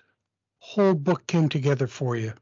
whole 0.58 0.94
book 0.94 1.26
came 1.26 1.48
together 1.48 1.86
for 1.86 2.16
you 2.16 2.32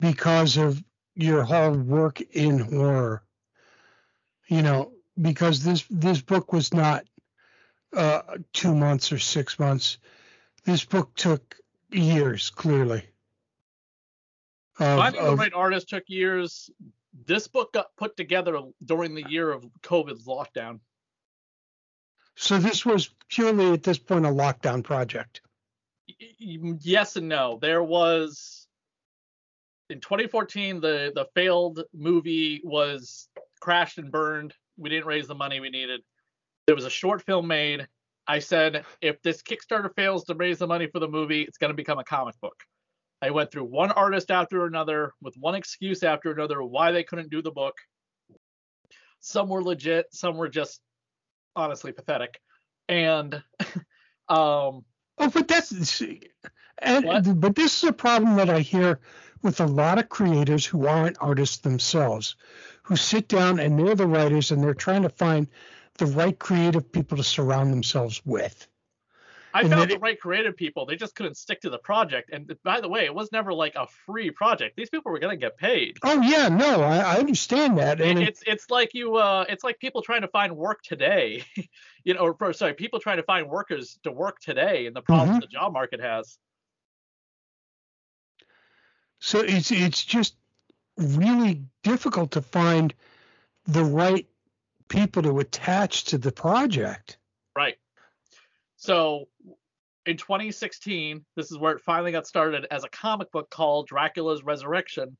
because 0.00 0.56
of 0.56 0.82
your 1.14 1.42
whole 1.42 1.72
work 1.72 2.20
in 2.20 2.58
horror. 2.58 3.22
You 4.48 4.62
know, 4.62 4.92
because 5.20 5.64
this 5.64 5.84
this 5.90 6.20
book 6.20 6.52
was 6.52 6.72
not 6.72 7.04
uh, 7.94 8.22
two 8.52 8.74
months 8.74 9.10
or 9.12 9.18
six 9.18 9.58
months. 9.58 9.98
This 10.64 10.84
book 10.84 11.14
took 11.16 11.56
years, 11.90 12.50
clearly. 12.50 13.02
Of- 14.78 14.98
Finding 14.98 15.22
the 15.22 15.30
of- 15.32 15.38
right 15.38 15.52
artist 15.54 15.88
took 15.88 16.04
years. 16.08 16.70
This 17.24 17.48
book 17.48 17.72
got 17.72 17.96
put 17.96 18.16
together 18.16 18.60
during 18.84 19.14
the 19.14 19.28
year 19.28 19.50
of 19.50 19.64
COVID 19.82 20.24
lockdown. 20.24 20.80
So 22.36 22.58
this 22.58 22.84
was 22.84 23.14
purely 23.28 23.72
at 23.72 23.82
this 23.82 23.98
point 23.98 24.26
a 24.26 24.28
lockdown 24.28 24.84
project. 24.84 25.40
Yes 26.38 27.16
and 27.16 27.28
no. 27.28 27.58
There 27.60 27.82
was 27.82 28.66
in 29.88 30.00
2014 30.00 30.80
the 30.80 31.12
the 31.14 31.26
failed 31.34 31.82
movie 31.94 32.60
was 32.62 33.28
crashed 33.60 33.98
and 33.98 34.12
burned. 34.12 34.54
We 34.76 34.90
didn't 34.90 35.06
raise 35.06 35.26
the 35.26 35.34
money 35.34 35.60
we 35.60 35.70
needed. 35.70 36.02
There 36.66 36.74
was 36.74 36.84
a 36.84 36.90
short 36.90 37.22
film 37.22 37.46
made. 37.46 37.86
I 38.28 38.40
said 38.40 38.84
if 39.00 39.22
this 39.22 39.42
Kickstarter 39.42 39.94
fails 39.94 40.24
to 40.24 40.34
raise 40.34 40.58
the 40.58 40.66
money 40.66 40.88
for 40.88 40.98
the 40.98 41.08
movie, 41.08 41.42
it's 41.42 41.58
going 41.58 41.70
to 41.70 41.76
become 41.76 41.98
a 41.98 42.04
comic 42.04 42.38
book. 42.40 42.62
I 43.22 43.30
went 43.30 43.50
through 43.50 43.64
one 43.64 43.90
artist 43.90 44.30
after 44.30 44.66
another 44.66 45.12
with 45.22 45.34
one 45.36 45.54
excuse 45.54 46.02
after 46.02 46.30
another 46.30 46.62
why 46.62 46.92
they 46.92 47.02
couldn't 47.02 47.30
do 47.30 47.42
the 47.42 47.50
book. 47.50 47.74
Some 49.20 49.48
were 49.48 49.62
legit, 49.62 50.06
some 50.12 50.36
were 50.36 50.48
just 50.48 50.80
honestly 51.54 51.92
pathetic. 51.92 52.40
And 52.88 53.42
um 54.28 54.84
Oh, 55.18 55.30
but 55.32 55.48
that's 55.48 56.02
and 56.78 57.40
but 57.40 57.56
this 57.56 57.82
is 57.82 57.88
a 57.88 57.92
problem 57.92 58.36
that 58.36 58.50
I 58.50 58.60
hear 58.60 59.00
with 59.42 59.60
a 59.60 59.66
lot 59.66 59.98
of 59.98 60.08
creators 60.08 60.66
who 60.66 60.86
aren't 60.86 61.16
artists 61.20 61.58
themselves, 61.58 62.36
who 62.82 62.96
sit 62.96 63.28
down 63.28 63.58
and 63.58 63.78
they're 63.78 63.94
the 63.94 64.06
writers 64.06 64.50
and 64.50 64.62
they're 64.62 64.74
trying 64.74 65.02
to 65.02 65.08
find 65.08 65.48
the 65.98 66.06
right 66.06 66.38
creative 66.38 66.92
people 66.92 67.16
to 67.16 67.24
surround 67.24 67.72
themselves 67.72 68.20
with. 68.26 68.68
I 69.56 69.60
And 69.60 69.70
found 69.70 69.90
the 69.90 69.94
it- 69.94 70.00
right 70.02 70.20
creative 70.20 70.54
people. 70.54 70.84
They 70.84 70.96
just 70.96 71.14
couldn't 71.14 71.36
stick 71.36 71.62
to 71.62 71.70
the 71.70 71.78
project. 71.78 72.28
And 72.30 72.54
by 72.62 72.80
the 72.82 72.88
way, 72.88 73.06
it 73.06 73.14
was 73.14 73.32
never 73.32 73.54
like 73.54 73.74
a 73.74 73.86
free 74.04 74.30
project. 74.30 74.76
These 74.76 74.90
people 74.90 75.10
were 75.10 75.18
gonna 75.18 75.36
get 75.36 75.56
paid. 75.56 75.96
Oh 76.02 76.20
yeah, 76.20 76.48
no, 76.48 76.82
I, 76.82 76.98
I 76.98 77.16
understand 77.16 77.78
that, 77.78 78.00
and 78.02 78.18
it- 78.18 78.28
It's 78.28 78.42
it's 78.46 78.68
like 78.70 78.92
you 78.92 79.16
uh 79.16 79.46
it's 79.48 79.64
like 79.64 79.78
people 79.78 80.02
trying 80.02 80.20
to 80.22 80.28
find 80.28 80.54
work 80.56 80.82
today, 80.82 81.42
you 82.04 82.12
know, 82.14 82.20
or 82.20 82.36
or, 82.38 82.52
sorry, 82.52 82.74
people 82.74 83.00
trying 83.00 83.16
to 83.16 83.22
find 83.22 83.48
workers 83.48 83.98
to 84.02 84.12
work 84.12 84.40
today 84.40 84.86
and 84.86 84.94
the 84.94 85.00
problems 85.02 85.38
Mhm. 85.38 85.40
the 85.40 85.46
job 85.58 85.72
market 85.72 86.00
has. 86.00 86.38
so 89.18 89.40
it's 89.40 89.70
it's 89.72 90.04
just 90.04 90.36
really 90.98 91.62
difficult 91.82 92.30
to 92.32 92.42
find 92.42 92.92
the 93.66 93.84
right 93.84 94.26
people 94.88 95.22
to 95.22 95.38
attach 95.40 96.04
to 96.04 96.18
the 96.18 96.30
project. 96.32 97.16
Right. 97.56 97.76
So 98.86 99.26
in 100.06 100.16
2016, 100.16 101.24
this 101.34 101.50
is 101.50 101.58
where 101.58 101.72
it 101.72 101.82
finally 101.82 102.12
got 102.12 102.24
started 102.24 102.68
as 102.70 102.84
a 102.84 102.88
comic 102.88 103.32
book 103.32 103.50
called 103.50 103.88
Dracula's 103.88 104.44
Resurrection, 104.44 105.16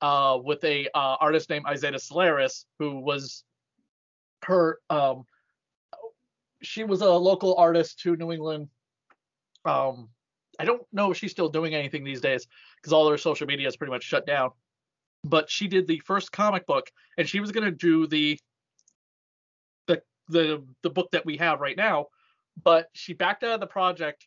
uh, 0.00 0.38
with 0.42 0.64
a 0.64 0.88
uh, 0.94 1.16
artist 1.20 1.50
named 1.50 1.66
Isaiah 1.66 1.98
Solaris, 1.98 2.64
who 2.78 3.00
was 3.00 3.44
her. 4.44 4.78
Um, 4.88 5.24
she 6.62 6.84
was 6.84 7.02
a 7.02 7.10
local 7.10 7.54
artist 7.56 8.00
to 8.00 8.16
New 8.16 8.32
England. 8.32 8.68
Um, 9.66 10.08
I 10.58 10.64
don't 10.64 10.82
know 10.90 11.10
if 11.10 11.18
she's 11.18 11.32
still 11.32 11.50
doing 11.50 11.74
anything 11.74 12.04
these 12.04 12.22
days 12.22 12.46
because 12.76 12.94
all 12.94 13.10
her 13.10 13.18
social 13.18 13.46
media 13.46 13.68
is 13.68 13.76
pretty 13.76 13.92
much 13.92 14.04
shut 14.04 14.26
down. 14.26 14.52
but 15.22 15.50
she 15.50 15.68
did 15.68 15.86
the 15.86 16.00
first 16.06 16.32
comic 16.32 16.66
book, 16.66 16.90
and 17.18 17.28
she 17.28 17.40
was 17.40 17.52
going 17.52 17.64
to 17.64 17.70
do 17.70 18.06
the 18.06 18.38
the 19.86 20.02
the 20.28 20.64
the 20.82 20.90
book 20.90 21.10
that 21.12 21.26
we 21.26 21.36
have 21.36 21.60
right 21.60 21.76
now, 21.76 22.06
but 22.62 22.88
she 22.92 23.12
backed 23.12 23.44
out 23.44 23.54
of 23.54 23.60
the 23.60 23.66
project 23.66 24.26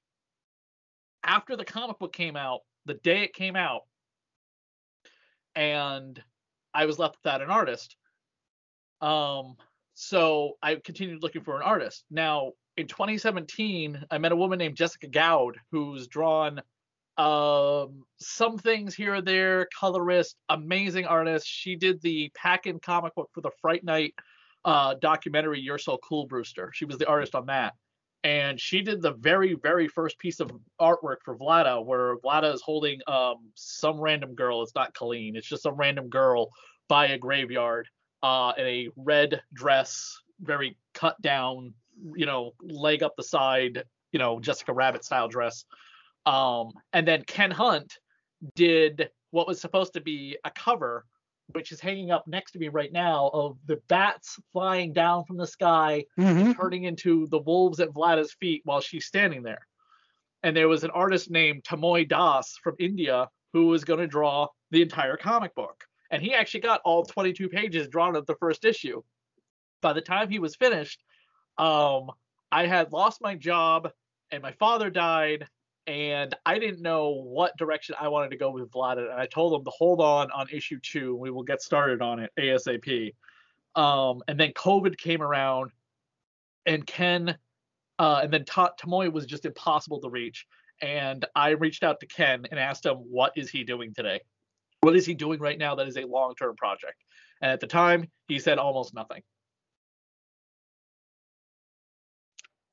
after 1.25 1.55
the 1.55 1.65
comic 1.65 1.99
book 1.99 2.13
came 2.13 2.35
out, 2.35 2.61
the 2.85 2.93
day 2.93 3.23
it 3.23 3.33
came 3.33 3.55
out, 3.55 3.81
and 5.55 6.21
I 6.73 6.85
was 6.85 6.99
left 6.99 7.17
without 7.23 7.41
an 7.41 7.49
artist. 7.49 7.95
Um, 9.01 9.55
so 9.95 10.53
I 10.61 10.75
continued 10.75 11.23
looking 11.23 11.41
for 11.41 11.55
an 11.55 11.63
artist. 11.63 12.05
Now, 12.11 12.51
in 12.77 12.87
2017, 12.87 14.05
I 14.11 14.17
met 14.17 14.31
a 14.31 14.35
woman 14.35 14.59
named 14.59 14.75
Jessica 14.75 15.07
Gowd 15.07 15.57
who's 15.71 16.07
drawn 16.07 16.61
um, 17.17 18.03
some 18.19 18.57
things 18.57 18.93
here 18.93 19.15
or 19.15 19.21
there, 19.21 19.67
colorist, 19.77 20.35
amazing 20.49 21.05
artist. 21.05 21.47
She 21.47 21.75
did 21.75 22.01
the 22.01 22.31
pack-in 22.35 22.79
comic 22.79 23.15
book 23.15 23.29
for 23.33 23.41
the 23.41 23.51
Fright 23.61 23.83
Night 23.83 24.13
uh, 24.65 24.95
documentary, 24.95 25.61
You're 25.61 25.77
So 25.77 25.97
Cool, 25.97 26.27
Brewster. 26.27 26.71
She 26.73 26.85
was 26.85 26.97
the 26.97 27.07
artist 27.07 27.35
on 27.35 27.45
that. 27.45 27.73
And 28.25 28.59
she 28.59 28.81
did 28.81 29.03
the 29.03 29.13
very, 29.13 29.53
very 29.53 29.87
first 29.87 30.17
piece 30.17 30.39
of 30.39 30.51
artwork 30.81 31.17
for 31.23 31.37
Vlada, 31.37 31.85
where 31.85 32.17
Vlada 32.17 32.51
is 32.51 32.61
holding 32.61 32.99
um, 33.05 33.51
some 33.53 33.99
random 33.99 34.33
girl. 34.33 34.63
It's 34.63 34.73
not 34.73 34.95
Colleen. 34.95 35.35
It's 35.35 35.47
just 35.47 35.61
some 35.61 35.75
random 35.75 36.09
girl 36.09 36.49
by 36.87 37.09
a 37.09 37.19
graveyard 37.19 37.87
uh, 38.23 38.53
in 38.57 38.65
a 38.65 38.89
red 38.95 39.43
dress, 39.53 40.19
very 40.41 40.75
cut 40.95 41.21
down, 41.21 41.75
you 42.15 42.25
know, 42.25 42.53
leg 42.63 43.03
up 43.03 43.15
the 43.15 43.21
side, 43.21 43.83
you 44.11 44.17
know, 44.17 44.39
Jessica 44.39 44.73
Rabbit 44.73 45.05
style 45.05 45.27
dress. 45.27 45.65
Um, 46.25 46.71
and 46.93 47.07
then 47.07 47.21
Ken 47.27 47.51
Hunt 47.51 47.99
did 48.55 49.07
what 49.29 49.47
was 49.47 49.61
supposed 49.61 49.93
to 49.93 50.01
be 50.01 50.35
a 50.43 50.49
cover, 50.49 51.05
which 51.47 51.71
is 51.71 51.79
hanging 51.79 52.11
up 52.11 52.27
next 52.27 52.51
to 52.51 52.59
me 52.59 52.69
right 52.69 52.91
now, 52.91 53.29
of 53.33 53.57
the 53.65 53.77
bats 53.87 54.39
flying 54.51 54.93
down 54.93 55.25
from 55.25 55.37
the 55.37 55.47
sky, 55.47 56.05
Mhm. 56.17 56.55
turning 56.55 56.83
into 56.83 57.27
the 57.27 57.39
wolves 57.39 57.79
at 57.79 57.89
Vlada's 57.89 58.33
feet 58.33 58.61
while 58.65 58.81
she's 58.81 59.05
standing 59.05 59.43
there. 59.43 59.67
And 60.43 60.55
there 60.55 60.67
was 60.67 60.83
an 60.83 60.91
artist 60.91 61.29
named 61.29 61.63
Tamoy 61.63 62.07
Das 62.07 62.57
from 62.57 62.75
India 62.79 63.29
who 63.53 63.67
was 63.67 63.83
going 63.83 63.99
to 63.99 64.07
draw 64.07 64.47
the 64.71 64.81
entire 64.81 65.17
comic 65.17 65.55
book. 65.55 65.85
And 66.11 66.21
he 66.21 66.33
actually 66.33 66.59
got 66.59 66.81
all 66.85 67.03
22 67.03 67.49
pages 67.49 67.87
drawn 67.87 68.15
of 68.15 68.25
the 68.25 68.35
first 68.35 68.65
issue. 68.65 69.01
By 69.81 69.93
the 69.93 70.01
time 70.01 70.29
he 70.29 70.39
was 70.39 70.55
finished, 70.55 71.03
um, 71.57 72.11
I 72.51 72.67
had 72.67 72.91
lost 72.91 73.21
my 73.21 73.35
job 73.35 73.91
and 74.31 74.41
my 74.41 74.51
father 74.53 74.89
died, 74.89 75.47
and 75.87 76.33
I 76.45 76.57
didn't 76.57 76.81
know 76.81 77.09
what 77.09 77.57
direction 77.57 77.95
I 77.99 78.07
wanted 78.07 78.31
to 78.31 78.37
go 78.37 78.49
with 78.49 78.69
Vlad. 78.71 78.97
And 78.97 79.11
I 79.11 79.27
told 79.27 79.53
him 79.53 79.63
to 79.65 79.71
hold 79.71 80.01
on 80.01 80.31
on 80.31 80.47
issue 80.51 80.79
two. 80.81 81.15
We 81.15 81.29
will 81.29 81.43
get 81.43 81.61
started 81.61 82.01
on 82.01 82.19
it 82.19 82.31
ASAP. 82.39 83.13
Um, 83.75 84.23
and 84.27 84.39
then 84.39 84.51
COVID 84.53 84.97
came 84.97 85.21
around, 85.21 85.71
and 86.65 86.85
Ken, 86.87 87.37
uh, 87.99 88.21
and 88.23 88.31
then 88.31 88.45
Ta- 88.45 88.71
Tamoy 88.79 89.11
was 89.11 89.25
just 89.25 89.45
impossible 89.45 89.99
to 90.01 90.09
reach. 90.09 90.47
And 90.81 91.25
I 91.35 91.49
reached 91.51 91.83
out 91.83 91.99
to 91.99 92.05
Ken 92.07 92.45
and 92.49 92.59
asked 92.59 92.85
him, 92.85 92.95
what 92.95 93.33
is 93.35 93.49
he 93.49 93.63
doing 93.63 93.93
today? 93.93 94.21
What 94.81 94.95
is 94.95 95.05
he 95.05 95.13
doing 95.13 95.39
right 95.39 95.57
now 95.57 95.75
that 95.75 95.87
is 95.87 95.97
a 95.97 96.05
long 96.05 96.35
term 96.35 96.55
project? 96.55 97.03
And 97.41 97.51
at 97.51 97.59
the 97.59 97.67
time, 97.67 98.09
he 98.27 98.39
said 98.39 98.57
almost 98.57 98.93
nothing. 98.93 99.21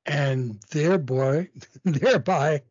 And 0.07 0.61
thereby, 0.71 1.49
thereby, 1.85 2.63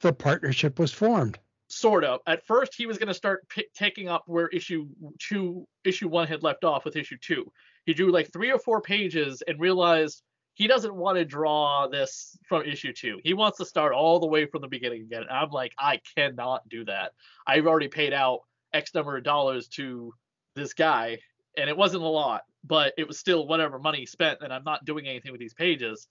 the 0.00 0.12
partnership 0.12 0.78
was 0.78 0.92
formed. 0.92 1.38
sort 1.68 2.04
of. 2.04 2.20
At 2.26 2.44
first, 2.46 2.74
he 2.74 2.86
was 2.86 2.98
going 2.98 3.08
to 3.08 3.14
start 3.14 3.48
p- 3.48 3.66
taking 3.74 4.08
up 4.08 4.24
where 4.26 4.48
issue 4.48 4.88
two, 5.18 5.66
issue 5.84 6.08
one 6.08 6.26
had 6.26 6.42
left 6.42 6.64
off 6.64 6.84
with 6.84 6.96
issue 6.96 7.16
two. 7.20 7.50
He 7.86 7.94
drew 7.94 8.10
like 8.10 8.32
three 8.32 8.50
or 8.50 8.58
four 8.58 8.80
pages 8.80 9.42
and 9.46 9.60
realized 9.60 10.22
he 10.54 10.66
doesn't 10.66 10.94
want 10.94 11.16
to 11.16 11.24
draw 11.24 11.86
this 11.88 12.36
from 12.48 12.62
issue 12.64 12.92
two. 12.92 13.20
He 13.22 13.34
wants 13.34 13.58
to 13.58 13.64
start 13.64 13.92
all 13.94 14.18
the 14.20 14.26
way 14.26 14.46
from 14.46 14.60
the 14.62 14.68
beginning 14.68 15.02
again. 15.02 15.22
And 15.22 15.30
I'm 15.30 15.50
like, 15.50 15.72
I 15.78 16.00
cannot 16.16 16.68
do 16.68 16.84
that. 16.86 17.12
I've 17.46 17.66
already 17.66 17.88
paid 17.88 18.12
out 18.12 18.40
X 18.72 18.92
number 18.94 19.16
of 19.16 19.24
dollars 19.24 19.68
to 19.68 20.12
this 20.56 20.74
guy, 20.74 21.18
and 21.56 21.70
it 21.70 21.76
wasn't 21.76 22.02
a 22.02 22.08
lot, 22.08 22.42
but 22.64 22.92
it 22.98 23.06
was 23.06 23.18
still 23.18 23.46
whatever 23.46 23.78
money 23.78 24.04
spent, 24.06 24.40
and 24.42 24.52
I'm 24.52 24.64
not 24.64 24.84
doing 24.84 25.06
anything 25.06 25.32
with 25.32 25.40
these 25.40 25.54
pages. 25.54 26.08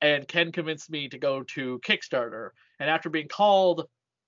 And 0.00 0.26
Ken 0.26 0.52
convinced 0.52 0.90
me 0.90 1.08
to 1.08 1.18
go 1.18 1.42
to 1.54 1.78
Kickstarter. 1.80 2.50
And 2.78 2.88
after 2.88 3.10
being 3.10 3.28
called 3.28 3.86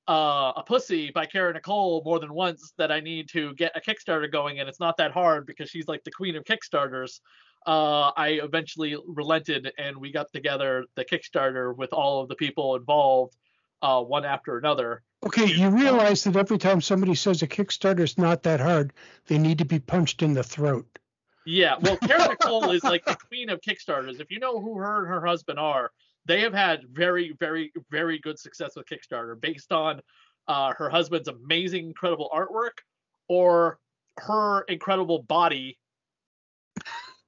uh, 0.08 0.52
a 0.56 0.62
pussy 0.66 1.10
by 1.10 1.26
Kara 1.26 1.52
Nicole 1.52 2.02
more 2.04 2.18
than 2.18 2.32
once 2.32 2.72
that 2.76 2.90
I 2.90 3.00
need 3.00 3.28
to 3.30 3.54
get 3.54 3.72
a 3.76 3.80
Kickstarter 3.80 4.30
going, 4.30 4.60
and 4.60 4.68
it's 4.68 4.80
not 4.80 4.96
that 4.96 5.12
hard 5.12 5.46
because 5.46 5.70
she's 5.70 5.88
like 5.88 6.02
the 6.04 6.10
queen 6.10 6.36
of 6.36 6.44
Kickstarters. 6.44 7.20
Uh, 7.66 8.10
I 8.16 8.40
eventually 8.42 8.96
relented, 9.06 9.72
and 9.78 9.96
we 9.96 10.10
got 10.10 10.32
together 10.32 10.84
the 10.96 11.04
Kickstarter 11.04 11.76
with 11.76 11.92
all 11.92 12.20
of 12.20 12.28
the 12.28 12.34
people 12.34 12.74
involved, 12.74 13.36
uh, 13.82 14.02
one 14.02 14.24
after 14.24 14.58
another. 14.58 15.02
Okay, 15.24 15.46
you 15.46 15.68
realize 15.68 16.24
that 16.24 16.34
every 16.34 16.58
time 16.58 16.80
somebody 16.80 17.14
says 17.14 17.42
a 17.42 17.46
Kickstarter 17.46 18.00
is 18.00 18.18
not 18.18 18.42
that 18.42 18.58
hard, 18.58 18.92
they 19.28 19.38
need 19.38 19.58
to 19.58 19.64
be 19.64 19.78
punched 19.78 20.22
in 20.22 20.34
the 20.34 20.42
throat. 20.42 20.98
Yeah, 21.44 21.74
well, 21.80 21.96
Karen 21.96 22.28
Nicole 22.28 22.70
is 22.70 22.84
like 22.84 23.04
the 23.04 23.16
queen 23.16 23.48
of 23.50 23.60
Kickstarters. 23.60 24.20
If 24.20 24.30
you 24.30 24.38
know 24.38 24.60
who 24.60 24.76
her 24.76 25.00
and 25.00 25.08
her 25.08 25.24
husband 25.24 25.58
are, 25.58 25.90
they 26.24 26.40
have 26.40 26.52
had 26.52 26.82
very, 26.92 27.34
very, 27.38 27.72
very 27.90 28.18
good 28.18 28.38
success 28.38 28.72
with 28.76 28.86
Kickstarter 28.86 29.40
based 29.40 29.72
on 29.72 30.00
uh, 30.48 30.72
her 30.74 30.88
husband's 30.88 31.28
amazing, 31.28 31.86
incredible 31.86 32.30
artwork 32.32 32.82
or 33.28 33.78
her 34.18 34.62
incredible 34.62 35.22
body. 35.22 35.78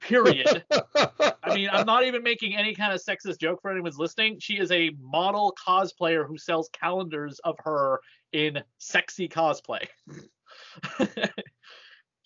Period. 0.01 0.65
I 0.71 1.55
mean, 1.55 1.69
I'm 1.73 1.87
not 1.87 2.05
even 2.05 2.23
making 2.23 2.57
any 2.57 2.75
kind 2.75 2.93
of 2.93 3.03
sexist 3.03 3.41
joke 3.41 3.63
for 3.63 3.71
anyone's 3.71 3.99
listening. 3.99 4.39
She 4.39 4.59
is 4.59 4.71
a 4.71 4.91
model 5.01 5.55
cosplayer 5.67 6.27
who 6.27 6.37
sells 6.37 6.69
calendars 6.79 7.41
of 7.43 7.57
her 7.65 8.01
in 8.33 8.63
sexy 8.79 9.29
cosplay. 9.29 9.87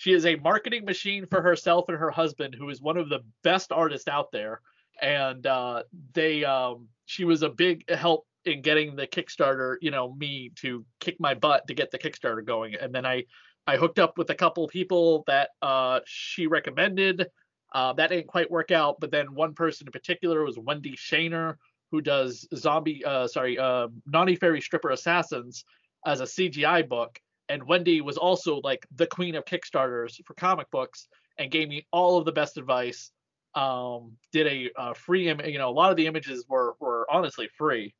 she 0.08 0.14
is 0.14 0.24
a 0.24 0.36
marketing 0.36 0.86
machine 0.86 1.26
for 1.26 1.42
herself 1.42 1.84
and 1.88 1.98
her 1.98 2.10
husband, 2.10 2.54
who 2.54 2.70
is 2.70 2.80
one 2.80 2.96
of 2.96 3.10
the 3.10 3.20
best 3.44 3.72
artists 3.72 4.08
out 4.08 4.32
there. 4.32 4.62
And 5.02 5.46
uh, 5.46 5.82
they, 6.14 6.46
um, 6.46 6.88
she 7.04 7.26
was 7.26 7.42
a 7.42 7.50
big 7.50 7.84
help 7.90 8.26
in 8.46 8.62
getting 8.62 8.96
the 8.96 9.06
Kickstarter. 9.06 9.76
You 9.82 9.90
know, 9.90 10.14
me 10.14 10.50
to 10.60 10.86
kick 10.98 11.16
my 11.20 11.34
butt 11.34 11.66
to 11.66 11.74
get 11.74 11.90
the 11.90 11.98
Kickstarter 11.98 12.42
going. 12.42 12.74
And 12.74 12.94
then 12.94 13.04
I, 13.04 13.24
I 13.66 13.76
hooked 13.76 13.98
up 13.98 14.16
with 14.16 14.30
a 14.30 14.34
couple 14.34 14.66
people 14.68 15.24
that 15.26 15.50
uh, 15.60 16.00
she 16.06 16.46
recommended. 16.46 17.26
Uh, 17.74 17.92
that 17.92 18.08
didn't 18.08 18.28
quite 18.28 18.50
work 18.50 18.70
out, 18.70 19.00
but 19.00 19.10
then 19.10 19.34
one 19.34 19.52
person 19.52 19.86
in 19.88 19.92
particular 19.92 20.42
was 20.42 20.58
Wendy 20.58 20.96
Shaner, 20.96 21.56
who 21.90 22.00
does 22.00 22.48
zombie, 22.54 23.04
uh, 23.04 23.28
sorry, 23.28 23.58
uh, 23.58 23.88
Naughty 24.06 24.36
Fairy 24.36 24.62
Stripper 24.62 24.88
Assassins 24.88 25.66
as 26.06 26.22
a 26.22 26.24
CGI 26.24 26.88
book. 26.88 27.20
And 27.48 27.66
Wendy 27.66 28.00
was 28.00 28.16
also 28.16 28.61
like 28.62 28.87
the 28.94 29.06
queen 29.06 29.34
of 29.34 29.44
Kickstarters 29.44 30.22
for 30.26 30.34
comic 30.34 30.70
books 30.70 31.08
and 31.38 31.50
gave 31.50 31.68
me 31.68 31.87
all 31.92 32.18
of 32.18 32.24
the 32.24 32.32
best 32.32 32.58
advice. 32.58 33.11
Um, 33.54 34.12
did 34.32 34.46
a 34.46 34.70
uh, 34.76 34.94
free, 34.94 35.28
Im- 35.28 35.40
you 35.46 35.58
know, 35.58 35.70
a 35.70 35.72
lot 35.72 35.90
of 35.90 35.96
the 35.96 36.06
images 36.06 36.44
were 36.48 36.74
were 36.78 37.06
honestly 37.11 37.48
free, 37.56 37.94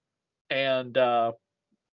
and 0.51 0.97
uh, 0.97 1.33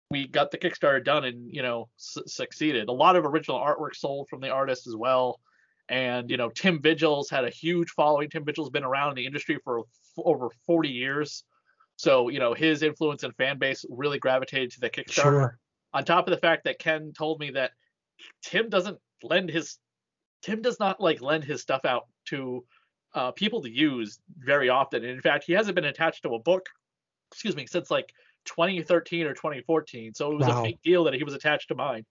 we 0.10 0.28
got 0.28 0.52
the 0.52 0.58
Kickstarter 0.58 1.04
done 1.04 1.26
and 1.26 1.54
you 1.54 1.62
know 1.62 1.90
su- 1.98 2.24
succeeded. 2.28 2.90
A 2.90 2.94
lot 2.94 3.16
of 3.16 3.26
original 3.26 3.60
artwork 3.60 3.96
sold 3.96 4.30
from 4.30 4.42
the 4.42 4.50
artist 4.50 4.88
as 4.88 4.96
well. 4.96 5.40
And 5.90 6.30
you 6.30 6.38
know, 6.38 6.50
Tim 6.50 6.82
Vigils 6.82 7.30
had 7.30 7.44
a 7.44 7.50
huge 7.50 7.90
following. 7.90 8.30
Tim 8.30 8.46
Vigils 8.46 8.70
been 8.70 8.84
around 8.84 9.10
in 9.10 9.16
the 9.16 9.26
industry 9.26 9.58
for 9.64 9.80
f- 9.80 9.86
over 10.18 10.50
40 10.66 10.90
years, 10.90 11.44
so 11.98 12.30
you 12.30 12.40
know 12.40 12.54
his 12.54 12.84
influence 12.84 13.24
and 13.24 13.36
fan 13.36 13.58
base 13.58 13.84
really 13.90 14.20
gravitated 14.20 14.72
to 14.72 14.80
the 14.80 14.90
Kickstarter. 14.90 15.14
Sure. 15.14 15.60
On 15.94 16.04
top 16.06 16.28
of 16.28 16.32
the 16.32 16.40
fact 16.40 16.64
that 16.66 16.80
Ken 16.80 17.12
told 17.16 17.40
me 17.40 17.52
that 17.52 17.72
Tim 18.44 18.70
doesn't 18.70 19.00
lend 19.24 19.50
his 19.50 19.78
Tim 20.42 20.62
does 20.62 20.80
not 20.80 21.00
like 21.00 21.22
lend 21.22 21.44
his 21.44 21.62
stuff 21.62 21.86
out 21.86 22.08
to 22.26 22.66
uh, 23.14 23.32
people 23.32 23.62
to 23.62 23.70
use 23.70 24.20
very 24.38 24.70
often. 24.70 25.04
And 25.04 25.12
in 25.12 25.22
fact, 25.22 25.44
he 25.46 25.54
hasn't 25.54 25.76
been 25.76 25.86
attached 25.86 26.24
to 26.24 26.36
a 26.36 26.40
book, 26.40 26.68
excuse 27.32 27.56
me, 27.56 27.68
since 27.68 27.92
like 27.92 28.14
2013 28.46 29.28
or 29.28 29.34
2014. 29.34 30.14
So 30.14 30.32
it 30.32 30.36
was 30.38 30.48
Wow. 30.48 30.60
a 30.60 30.64
big 30.64 30.82
deal 30.82 31.04
that 31.04 31.14
he 31.14 31.24
was 31.24 31.34
attached 31.34 31.68
to 31.68 31.76
mine. 31.76 32.06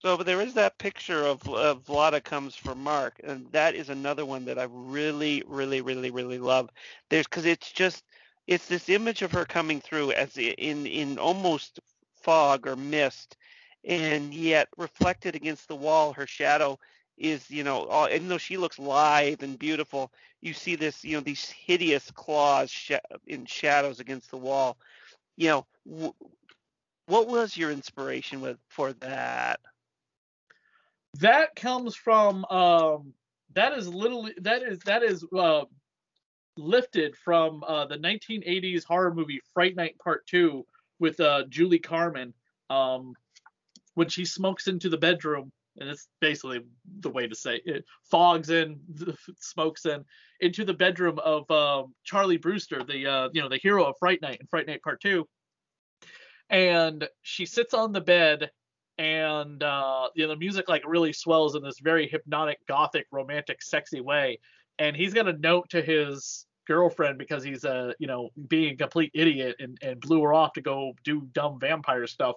So, 0.00 0.16
but 0.16 0.26
there 0.26 0.40
is 0.40 0.54
that 0.54 0.78
picture 0.78 1.24
of 1.24 1.40
uh, 1.48 1.76
Vlada 1.76 2.22
comes 2.22 2.56
from 2.56 2.82
Mark, 2.82 3.20
and 3.22 3.46
that 3.52 3.76
is 3.76 3.88
another 3.88 4.26
one 4.26 4.44
that 4.46 4.58
I 4.58 4.66
really, 4.68 5.44
really, 5.46 5.80
really, 5.80 6.10
really 6.10 6.38
love. 6.38 6.70
There's 7.08 7.26
because 7.26 7.46
it's 7.46 7.70
just 7.70 8.04
it's 8.48 8.66
this 8.66 8.88
image 8.88 9.22
of 9.22 9.30
her 9.32 9.44
coming 9.44 9.80
through 9.80 10.12
as 10.12 10.36
in 10.36 10.86
in 10.86 11.18
almost 11.18 11.78
fog 12.22 12.66
or 12.66 12.76
mist, 12.76 13.36
and 13.84 14.32
yet 14.34 14.68
reflected 14.76 15.34
against 15.34 15.68
the 15.68 15.76
wall, 15.76 16.12
her 16.12 16.26
shadow 16.26 16.78
is 17.18 17.50
you 17.50 17.64
know 17.64 17.86
all, 17.86 18.08
even 18.08 18.28
though 18.28 18.38
she 18.38 18.56
looks 18.56 18.78
lithe 18.78 19.42
and 19.42 19.58
beautiful, 19.58 20.12
you 20.40 20.52
see 20.52 20.76
this 20.76 21.04
you 21.04 21.16
know 21.16 21.20
these 21.20 21.50
hideous 21.50 22.10
claws 22.12 22.70
sh- 22.70 22.92
in 23.26 23.46
shadows 23.46 24.00
against 24.00 24.30
the 24.30 24.36
wall. 24.36 24.76
You 25.36 25.64
know, 25.94 26.14
what 27.06 27.28
was 27.28 27.56
your 27.56 27.70
inspiration 27.70 28.40
with 28.40 28.58
for 28.68 28.92
that? 28.94 29.60
That 31.20 31.54
comes 31.56 31.94
from 31.96 32.44
um 32.46 33.12
that 33.54 33.76
is 33.76 33.88
literally 33.88 34.34
that 34.40 34.62
is 34.62 34.78
that 34.80 35.02
is 35.02 35.24
uh 35.36 35.64
lifted 36.56 37.16
from 37.16 37.62
uh 37.66 37.86
the 37.86 37.96
1980s 37.96 38.84
horror 38.84 39.14
movie 39.14 39.40
Fright 39.54 39.76
Night 39.76 39.96
Part 40.02 40.26
2 40.26 40.64
with 41.02 41.20
uh 41.20 41.44
Julie 41.50 41.78
Carmen 41.78 42.32
um 42.70 43.12
when 43.94 44.08
she 44.08 44.24
smokes 44.24 44.68
into 44.68 44.88
the 44.88 44.96
bedroom 44.96 45.52
and 45.78 45.88
it's 45.88 46.08
basically 46.20 46.60
the 47.00 47.10
way 47.10 47.26
to 47.26 47.34
say 47.34 47.60
it 47.66 47.84
fogs 48.10 48.48
in 48.48 48.80
smokes 49.38 49.84
in 49.84 50.04
into 50.40 50.64
the 50.64 50.74
bedroom 50.74 51.18
of 51.18 51.50
um, 51.50 51.94
Charlie 52.04 52.38
Brewster 52.38 52.82
the 52.82 53.06
uh 53.06 53.28
you 53.34 53.42
know 53.42 53.50
the 53.50 53.60
hero 53.62 53.84
of 53.84 53.96
Fright 53.98 54.22
Night 54.22 54.38
and 54.40 54.48
Fright 54.48 54.66
Night 54.66 54.82
Part 54.82 55.02
2 55.02 55.26
and 56.48 57.08
she 57.22 57.46
sits 57.46 57.74
on 57.74 57.92
the 57.92 58.00
bed 58.00 58.50
and 58.98 59.62
uh, 59.62 60.08
you 60.14 60.24
know 60.24 60.28
the 60.28 60.38
music 60.38 60.68
like 60.68 60.82
really 60.86 61.12
swells 61.12 61.56
in 61.56 61.62
this 61.62 61.80
very 61.80 62.06
hypnotic 62.08 62.58
gothic 62.68 63.06
romantic 63.10 63.62
sexy 63.62 64.00
way. 64.00 64.38
And 64.78 64.96
he's 64.96 65.14
got 65.14 65.28
a 65.28 65.38
note 65.38 65.70
to 65.70 65.82
his 65.82 66.46
girlfriend 66.66 67.18
because 67.18 67.42
he's 67.42 67.64
a 67.64 67.94
you 67.98 68.06
know 68.06 68.30
being 68.48 68.74
a 68.74 68.76
complete 68.76 69.10
idiot 69.14 69.56
and, 69.58 69.78
and 69.82 70.00
blew 70.00 70.22
her 70.22 70.32
off 70.32 70.52
to 70.54 70.60
go 70.60 70.92
do 71.04 71.22
dumb 71.32 71.58
vampire 71.60 72.06
stuff. 72.06 72.36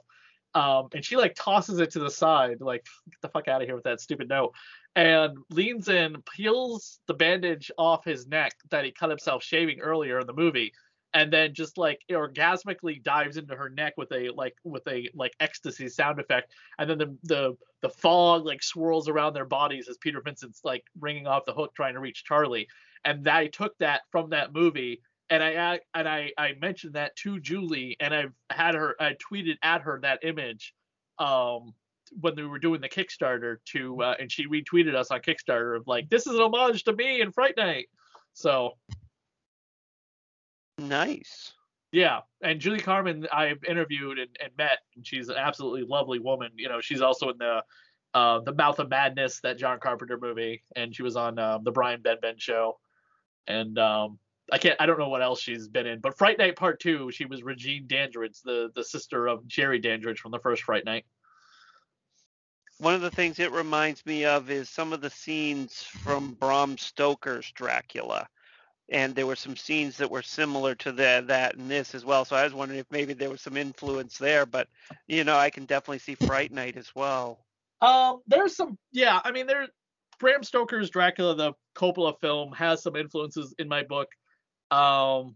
Um, 0.53 0.87
and 0.93 1.03
she 1.03 1.17
like 1.17 1.35
tosses 1.35 1.79
it 1.79 1.91
to 1.91 1.99
the 1.99 2.09
side 2.09 2.61
like 2.61 2.85
get 3.11 3.21
the 3.21 3.27
fuck 3.27 3.49
out 3.49 3.61
of 3.61 3.67
here 3.67 3.75
with 3.75 3.83
that 3.83 3.99
stupid 3.99 4.29
note 4.29 4.53
and 4.95 5.37
leans 5.49 5.89
in 5.89 6.15
peels 6.33 6.99
the 7.07 7.13
bandage 7.13 7.69
off 7.77 8.05
his 8.05 8.25
neck 8.25 8.53
that 8.69 8.85
he 8.85 8.91
cut 8.91 9.09
himself 9.09 9.43
shaving 9.43 9.81
earlier 9.81 10.19
in 10.19 10.27
the 10.27 10.33
movie 10.33 10.71
and 11.15 11.31
then 11.31 11.53
just 11.53 11.77
like 11.77 12.01
orgasmically 12.11 13.01
dives 13.01 13.37
into 13.37 13.55
her 13.55 13.69
neck 13.69 13.93
with 13.97 14.11
a 14.11 14.29
like 14.29 14.55
with 14.63 14.85
a 14.87 15.09
like 15.15 15.33
ecstasy 15.39 15.89
sound 15.89 16.19
effect 16.19 16.51
and 16.77 16.89
then 16.89 16.97
the 16.97 17.17
the 17.23 17.57
the 17.81 17.89
fog 17.89 18.45
like 18.45 18.61
swirls 18.61 19.07
around 19.07 19.33
their 19.33 19.45
bodies 19.45 19.87
as 19.89 19.97
peter 19.97 20.21
vincent's 20.21 20.61
like 20.63 20.83
ringing 20.99 21.25
off 21.25 21.45
the 21.45 21.53
hook 21.53 21.73
trying 21.75 21.93
to 21.93 21.99
reach 21.99 22.23
charlie 22.25 22.67
and 23.05 23.27
i 23.27 23.47
took 23.47 23.77
that 23.77 24.01
from 24.11 24.29
that 24.29 24.53
movie 24.53 25.01
and 25.29 25.43
i 25.43 25.79
and 25.93 26.07
i 26.07 26.31
i 26.37 26.53
mentioned 26.59 26.93
that 26.93 27.15
to 27.15 27.39
julie 27.39 27.95
and 27.99 28.13
i've 28.13 28.33
had 28.49 28.75
her 28.75 28.95
i 28.99 29.15
tweeted 29.31 29.55
at 29.63 29.81
her 29.81 29.99
that 30.01 30.19
image 30.23 30.73
um 31.19 31.73
when 32.19 32.35
we 32.35 32.45
were 32.45 32.59
doing 32.59 32.81
the 32.81 32.89
kickstarter 32.89 33.57
to 33.65 34.01
uh, 34.01 34.15
and 34.19 34.31
she 34.31 34.47
retweeted 34.47 34.93
us 34.93 35.09
on 35.09 35.19
kickstarter 35.19 35.75
of 35.75 35.87
like 35.87 36.09
this 36.09 36.27
is 36.27 36.35
an 36.35 36.41
homage 36.41 36.83
to 36.83 36.93
me 36.93 37.21
in 37.21 37.31
fright 37.31 37.55
night 37.57 37.87
so 38.33 38.73
Nice. 40.77 41.53
Yeah, 41.91 42.21
and 42.41 42.59
Julie 42.59 42.79
Carmen 42.79 43.27
I've 43.31 43.63
interviewed 43.63 44.19
and, 44.19 44.29
and 44.43 44.51
met, 44.57 44.79
and 44.95 45.07
she's 45.07 45.29
an 45.29 45.37
absolutely 45.37 45.83
lovely 45.83 46.19
woman. 46.19 46.49
You 46.57 46.67
know, 46.67 46.81
she's 46.81 47.01
also 47.01 47.29
in 47.29 47.37
the 47.37 47.63
uh, 48.13 48.39
the 48.41 48.53
Mouth 48.53 48.79
of 48.79 48.89
Madness, 48.89 49.39
that 49.41 49.57
John 49.57 49.79
Carpenter 49.79 50.17
movie, 50.21 50.63
and 50.75 50.95
she 50.95 51.03
was 51.03 51.15
on 51.15 51.39
um, 51.39 51.63
the 51.63 51.71
Brian 51.71 52.01
Benben 52.01 52.39
show. 52.39 52.79
And 53.47 53.77
um, 53.77 54.19
I 54.51 54.57
can't, 54.57 54.79
I 54.79 54.85
don't 54.85 54.99
know 54.99 55.09
what 55.09 55.21
else 55.21 55.41
she's 55.41 55.67
been 55.67 55.85
in, 55.85 55.99
but 55.99 56.17
Fright 56.17 56.37
Night 56.37 56.55
Part 56.55 56.79
Two, 56.79 57.11
she 57.11 57.25
was 57.25 57.43
Regine 57.43 57.87
Dandridge, 57.87 58.41
the 58.43 58.71
the 58.75 58.83
sister 58.83 59.27
of 59.27 59.47
Jerry 59.47 59.79
Dandridge 59.79 60.19
from 60.19 60.31
the 60.31 60.39
first 60.39 60.63
Fright 60.63 60.85
Night. 60.85 61.05
One 62.79 62.93
of 62.93 63.01
the 63.01 63.11
things 63.11 63.39
it 63.39 63.51
reminds 63.51 64.05
me 64.05 64.25
of 64.25 64.51
is 64.51 64.69
some 64.69 64.91
of 64.91 64.99
the 64.99 65.09
scenes 65.09 65.81
from 65.81 66.33
Bram 66.33 66.77
Stoker's 66.77 67.49
Dracula 67.51 68.27
and 68.89 69.15
there 69.15 69.25
were 69.25 69.35
some 69.35 69.55
scenes 69.55 69.97
that 69.97 70.11
were 70.11 70.21
similar 70.21 70.75
to 70.75 70.91
the, 70.91 71.23
that 71.27 71.55
and 71.55 71.69
this 71.69 71.95
as 71.95 72.05
well. 72.05 72.25
So 72.25 72.35
I 72.35 72.43
was 72.43 72.53
wondering 72.53 72.79
if 72.79 72.85
maybe 72.91 73.13
there 73.13 73.29
was 73.29 73.41
some 73.41 73.57
influence 73.57 74.17
there, 74.17 74.45
but 74.45 74.67
you 75.07 75.23
know, 75.23 75.37
I 75.37 75.49
can 75.49 75.65
definitely 75.65 75.99
see 75.99 76.15
Fright 76.15 76.51
Night 76.51 76.77
as 76.77 76.93
well. 76.93 77.45
Um, 77.81 78.21
there's 78.27 78.55
some, 78.55 78.77
yeah. 78.91 79.19
I 79.23 79.31
mean, 79.31 79.47
there, 79.47 79.67
Bram 80.19 80.43
Stoker's 80.43 80.89
Dracula, 80.89 81.35
the 81.35 81.53
Coppola 81.75 82.19
film, 82.19 82.53
has 82.53 82.81
some 82.83 82.95
influences 82.95 83.53
in 83.59 83.67
my 83.67 83.83
book. 83.83 84.07
Um, 84.71 85.35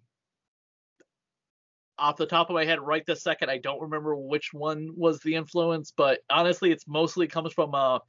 off 1.97 2.15
the 2.17 2.25
top 2.25 2.49
of 2.49 2.53
my 2.53 2.65
head, 2.65 2.79
right 2.79 3.03
this 3.05 3.23
second, 3.23 3.49
I 3.49 3.57
don't 3.57 3.81
remember 3.81 4.15
which 4.15 4.49
one 4.53 4.89
was 4.95 5.19
the 5.19 5.35
influence, 5.35 5.91
but 5.95 6.19
honestly, 6.29 6.71
it's 6.71 6.87
mostly 6.87 7.27
comes 7.27 7.53
from 7.53 7.75
uh 7.75 7.99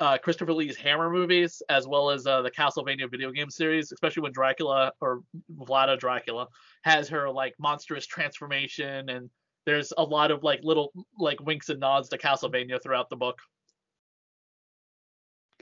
uh, 0.00 0.18
Christopher 0.18 0.52
Lee's 0.52 0.76
Hammer 0.76 1.10
movies, 1.10 1.62
as 1.68 1.86
well 1.86 2.10
as 2.10 2.26
uh, 2.26 2.42
the 2.42 2.50
Castlevania 2.50 3.10
video 3.10 3.30
game 3.30 3.50
series, 3.50 3.92
especially 3.92 4.22
when 4.22 4.32
Dracula 4.32 4.92
or 5.00 5.20
Vlada 5.56 5.98
Dracula 5.98 6.48
has 6.82 7.08
her 7.08 7.30
like 7.30 7.54
monstrous 7.58 8.06
transformation, 8.06 9.08
and 9.08 9.30
there's 9.66 9.92
a 9.96 10.02
lot 10.02 10.30
of 10.30 10.42
like 10.42 10.60
little 10.62 10.92
like 11.18 11.40
winks 11.40 11.68
and 11.68 11.80
nods 11.80 12.08
to 12.08 12.18
Castlevania 12.18 12.82
throughout 12.82 13.08
the 13.08 13.16
book. 13.16 13.38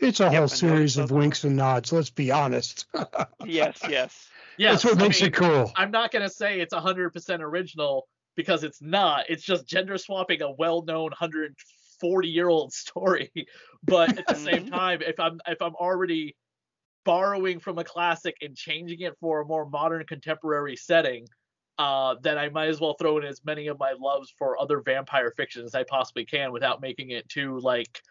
It's 0.03 0.21
a 0.21 0.25
yep, 0.25 0.35
whole 0.35 0.49
series 0.49 0.97
of 0.99 1.13
winks 1.13 1.45
and 1.45 1.57
nods. 1.57 1.93
Let's 1.93 2.11
be 2.11 2.31
honest. 2.33 2.87
yes, 3.47 3.81
yes. 3.89 4.29
Yes, 4.59 4.83
that's 4.83 4.85
what 4.85 4.99
I 4.99 5.03
makes 5.03 5.21
mean, 5.21 5.29
it 5.29 5.35
cool. 5.35 5.73
I'm 5.77 5.91
not 5.91 6.11
gonna 6.11 6.29
say 6.29 6.61
it's 6.61 6.75
100% 6.75 7.41
original 7.41 8.09
because 8.37 8.65
it's 8.65 8.83
not. 8.83 9.27
It's 9.29 9.45
just 9.45 9.67
gender 9.67 9.97
swapping 9.97 10.43
a 10.43 10.51
well-known 10.51 11.11
140 11.11 12.29
year 12.29 12.49
old 12.49 12.73
story 12.73 13.31
but 13.85 14.19
at 14.19 14.27
the 14.27 14.35
same 14.35 14.67
time 14.67 15.01
if 15.03 15.19
i'm 15.21 15.41
if 15.47 15.61
i'm 15.63 15.75
already 15.77 16.37
borrowing 17.05 17.61
from 17.61 17.79
a 17.79 17.85
classic 17.85 18.37
and 18.43 18.57
changing 18.57 19.01
it 19.01 19.15
for 19.21 19.41
a 19.41 19.45
more 19.45 19.69
modern 19.69 20.05
contemporary 20.07 20.77
setting 20.77 21.27
uh, 21.79 22.15
then 22.21 22.37
I 22.37 22.51
might 22.51 22.69
as 22.69 22.81
well 22.81 22.95
throw 22.95 23.19
in 23.19 23.25
as 23.25 23.41
many 23.45 23.67
of 23.67 23.79
my 23.79 23.95
loves 23.99 24.33
for 24.39 24.61
other 24.61 24.83
vampire 24.83 25.33
fiction 25.37 25.65
as 25.65 25.75
I 25.75 25.85
possibly 25.85 26.25
can 26.25 26.53
without 26.53 26.83
making 26.83 27.11
it 27.11 27.29
too 27.29 27.59
like 27.61 28.03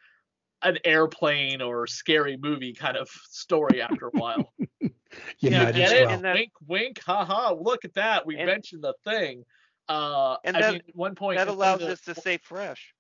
an 0.64 0.78
airplane 0.86 1.62
or 1.62 1.88
scary 1.88 2.38
movie 2.38 2.74
kind 2.74 2.98
of 2.98 3.10
story 3.30 3.82
after 3.82 4.08
a 4.08 4.12
while. 4.12 4.54
yeah, 5.40 5.72
get 5.72 5.92
it? 5.92 6.06
Well. 6.06 6.16
And 6.16 6.24
then, 6.24 6.36
wink, 6.36 6.52
wink, 6.68 7.02
haha! 7.06 7.54
Look 7.54 7.86
at 7.86 7.94
that. 7.96 8.26
We 8.26 8.38
and, 8.38 8.48
mentioned 8.48 8.84
the 8.84 8.94
thing. 9.04 9.44
Uh, 9.90 10.38
and 10.46 10.56
I 10.56 10.72
mean, 10.72 10.82
one 10.94 11.16
point 11.16 11.38
that 11.38 11.48
allows 11.48 11.82
us 11.82 12.02
to 12.02 12.16
stay 12.16 12.38
fresh 12.38 12.94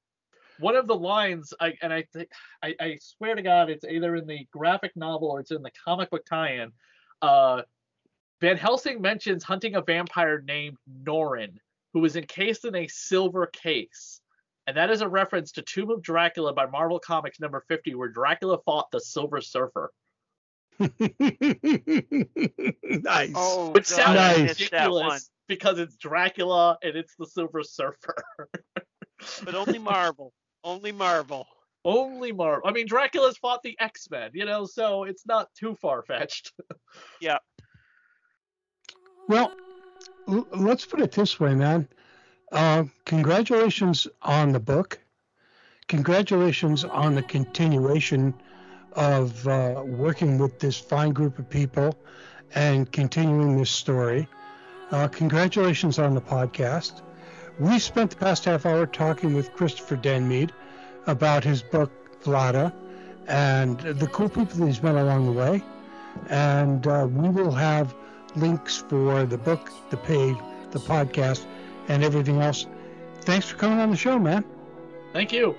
one 0.61 0.75
of 0.75 0.87
the 0.87 0.95
lines, 0.95 1.53
I 1.59 1.73
and 1.81 1.91
I 1.91 2.03
think 2.13 2.29
I, 2.63 2.75
I 2.79 2.97
swear 3.01 3.35
to 3.35 3.41
God, 3.41 3.69
it's 3.69 3.83
either 3.83 4.15
in 4.15 4.27
the 4.27 4.47
graphic 4.51 4.95
novel 4.95 5.29
or 5.29 5.39
it's 5.39 5.51
in 5.51 5.61
the 5.61 5.71
comic 5.83 6.09
book 6.11 6.25
tie-in. 6.25 6.71
Uh, 7.21 7.63
Van 8.39 8.57
Helsing 8.57 9.01
mentions 9.01 9.43
hunting 9.43 9.75
a 9.75 9.81
vampire 9.81 10.41
named 10.41 10.77
Norin, 11.03 11.57
who 11.93 11.99
was 11.99 12.15
encased 12.15 12.65
in 12.65 12.75
a 12.75 12.87
silver 12.87 13.47
case. 13.47 14.20
And 14.67 14.77
that 14.77 14.91
is 14.91 15.01
a 15.01 15.09
reference 15.09 15.51
to 15.53 15.61
Tomb 15.63 15.89
of 15.89 16.01
Dracula 16.01 16.53
by 16.53 16.67
Marvel 16.67 16.99
Comics 16.99 17.39
number 17.39 17.63
50, 17.67 17.95
where 17.95 18.09
Dracula 18.09 18.59
fought 18.63 18.91
the 18.91 18.99
Silver 18.99 19.41
Surfer. 19.41 19.91
nice. 20.79 20.91
Oh, 23.35 23.71
Which 23.73 23.87
sounds 23.87 24.15
nice. 24.15 24.59
ridiculous 24.59 25.29
because 25.47 25.79
it's 25.79 25.95
Dracula 25.97 26.77
and 26.83 26.95
it's 26.95 27.15
the 27.17 27.25
Silver 27.25 27.63
Surfer. 27.63 28.15
but 29.43 29.55
only 29.55 29.79
Marvel. 29.79 30.33
Only 30.63 30.91
Marvel. 30.91 31.47
Only 31.83 32.31
Marvel. 32.31 32.67
I 32.67 32.71
mean, 32.71 32.85
Dracula's 32.87 33.37
fought 33.37 33.61
the 33.63 33.75
X 33.79 34.07
Men, 34.11 34.31
you 34.33 34.45
know, 34.45 34.65
so 34.65 35.03
it's 35.03 35.25
not 35.25 35.47
too 35.57 35.75
far 35.81 36.03
fetched. 36.03 36.53
yeah. 37.19 37.39
Well, 39.27 39.51
l- 40.27 40.47
let's 40.55 40.85
put 40.85 41.01
it 41.01 41.11
this 41.11 41.39
way, 41.39 41.55
man. 41.55 41.87
Uh, 42.51 42.83
congratulations 43.05 44.07
on 44.21 44.51
the 44.51 44.59
book. 44.59 44.99
Congratulations 45.87 46.83
on 46.83 47.15
the 47.15 47.21
continuation 47.23 48.33
of 48.93 49.47
uh, 49.47 49.83
working 49.85 50.37
with 50.37 50.59
this 50.59 50.77
fine 50.77 51.11
group 51.11 51.39
of 51.39 51.49
people 51.49 51.97
and 52.53 52.91
continuing 52.91 53.57
this 53.57 53.69
story. 53.69 54.27
Uh, 54.91 55.07
congratulations 55.07 55.97
on 55.97 56.13
the 56.13 56.21
podcast. 56.21 57.01
We 57.59 57.79
spent 57.79 58.11
the 58.11 58.17
past 58.17 58.45
half 58.45 58.65
hour 58.65 58.85
talking 58.85 59.33
with 59.33 59.53
Christopher 59.53 59.95
Denmead 59.95 60.51
about 61.07 61.43
his 61.43 61.61
book, 61.61 61.91
Vlada, 62.21 62.73
and 63.27 63.79
the 63.79 64.07
cool 64.07 64.27
people 64.27 64.57
that 64.57 64.65
he's 64.65 64.83
met 64.83 64.95
along 64.95 65.25
the 65.25 65.31
way. 65.31 65.63
And 66.29 66.85
uh, 66.85 67.07
we 67.09 67.29
will 67.29 67.51
have 67.51 67.95
links 68.35 68.83
for 68.89 69.25
the 69.25 69.37
book, 69.37 69.71
the 69.89 69.97
page, 69.97 70.35
the 70.71 70.79
podcast, 70.79 71.45
and 71.91 72.05
everything 72.05 72.41
else. 72.41 72.67
Thanks 73.21 73.47
for 73.47 73.57
coming 73.57 73.79
on 73.79 73.91
the 73.91 73.97
show, 73.97 74.17
man. 74.17 74.45
Thank 75.11 75.33
you. 75.33 75.55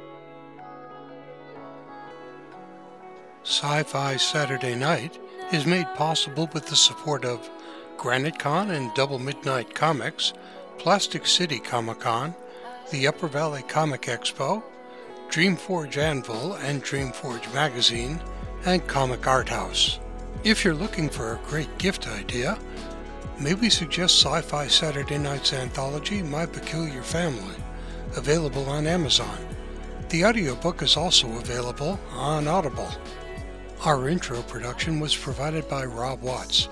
Sci 3.45 3.83
Fi 3.83 4.16
Saturday 4.16 4.74
Night 4.74 5.18
is 5.53 5.66
made 5.66 5.87
possible 5.95 6.49
with 6.55 6.66
the 6.66 6.76
support 6.76 7.26
of 7.26 7.51
Granite 7.99 8.39
Con 8.39 8.70
and 8.70 8.95
Double 8.95 9.18
Midnight 9.18 9.74
Comics 9.74 10.33
Plastic 10.78 11.26
City 11.26 11.59
Comic 11.59 12.01
Con, 12.01 12.35
the 12.91 13.07
Upper 13.07 13.28
Valley 13.28 13.62
Comic 13.62 14.03
Expo, 14.03 14.62
Dreamforge 15.28 15.99
Anvil 15.99 16.55
and 16.55 16.83
Dreamforge 16.83 17.53
Magazine, 17.53 18.20
and 18.64 18.87
Comic 18.87 19.26
Art 19.26 19.51
House. 19.51 19.99
If 20.45 20.64
you're 20.64 20.74
looking 20.74 21.09
for 21.11 21.35
a 21.35 21.49
great 21.49 21.76
gift 21.78 22.09
idea, 22.09 22.59
may 23.43 23.55
we 23.55 23.68
suggest 23.68 24.22
Sci 24.22 24.40
Fi 24.40 24.68
Saturday 24.68 25.18
Night's 25.18 25.53
anthology, 25.53 26.22
My 26.22 26.47
Peculiar 26.47 27.03
Family, 27.03 27.57
available 28.16 28.66
on 28.66 28.86
Amazon. 28.86 29.36
The 30.11 30.24
audiobook 30.24 30.80
is 30.80 30.97
also 30.97 31.26
available 31.38 31.99
on 32.12 32.47
Audible. 32.47 32.88
Our 33.84 34.09
intro 34.09 34.43
production 34.43 35.01
was 35.01 35.16
provided 35.16 35.68
by 35.68 35.86
Rob 35.86 36.22
Watts. 36.22 36.68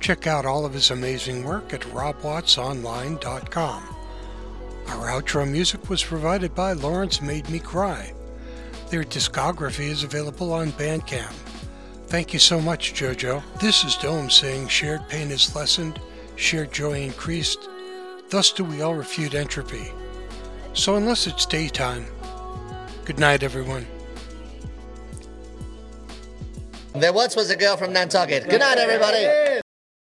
Check 0.00 0.26
out 0.26 0.46
all 0.46 0.64
of 0.64 0.72
his 0.72 0.90
amazing 0.90 1.44
work 1.44 1.74
at 1.74 1.82
robwattsonline.com. 1.82 3.82
Our 4.86 5.08
outro 5.08 5.50
music 5.50 5.90
was 5.90 6.02
provided 6.02 6.54
by 6.54 6.72
Lawrence 6.72 7.20
Made 7.20 7.50
Me 7.50 7.58
Cry. 7.58 8.14
Their 8.88 9.04
discography 9.04 9.90
is 9.90 10.04
available 10.04 10.54
on 10.54 10.72
Bandcamp. 10.72 11.34
Thank 12.06 12.32
you 12.32 12.38
so 12.38 12.58
much, 12.60 12.94
JoJo. 12.94 13.42
This 13.60 13.84
is 13.84 13.96
Dome 13.96 14.30
saying 14.30 14.68
shared 14.68 15.06
pain 15.08 15.30
is 15.30 15.54
lessened, 15.54 16.00
shared 16.36 16.72
joy 16.72 17.00
increased, 17.00 17.68
thus 18.30 18.52
do 18.52 18.64
we 18.64 18.82
all 18.82 18.94
refute 18.94 19.34
entropy. 19.34 19.92
So 20.72 20.96
unless 20.96 21.26
it's 21.26 21.46
daytime, 21.46 22.06
good 23.04 23.18
night, 23.18 23.42
everyone. 23.42 23.86
There 26.94 27.12
once 27.12 27.34
was 27.34 27.50
a 27.50 27.56
girl 27.56 27.76
from 27.76 27.92
Nantucket. 27.92 28.48
Good 28.48 28.60
night, 28.60 28.78
everybody. 28.78 29.53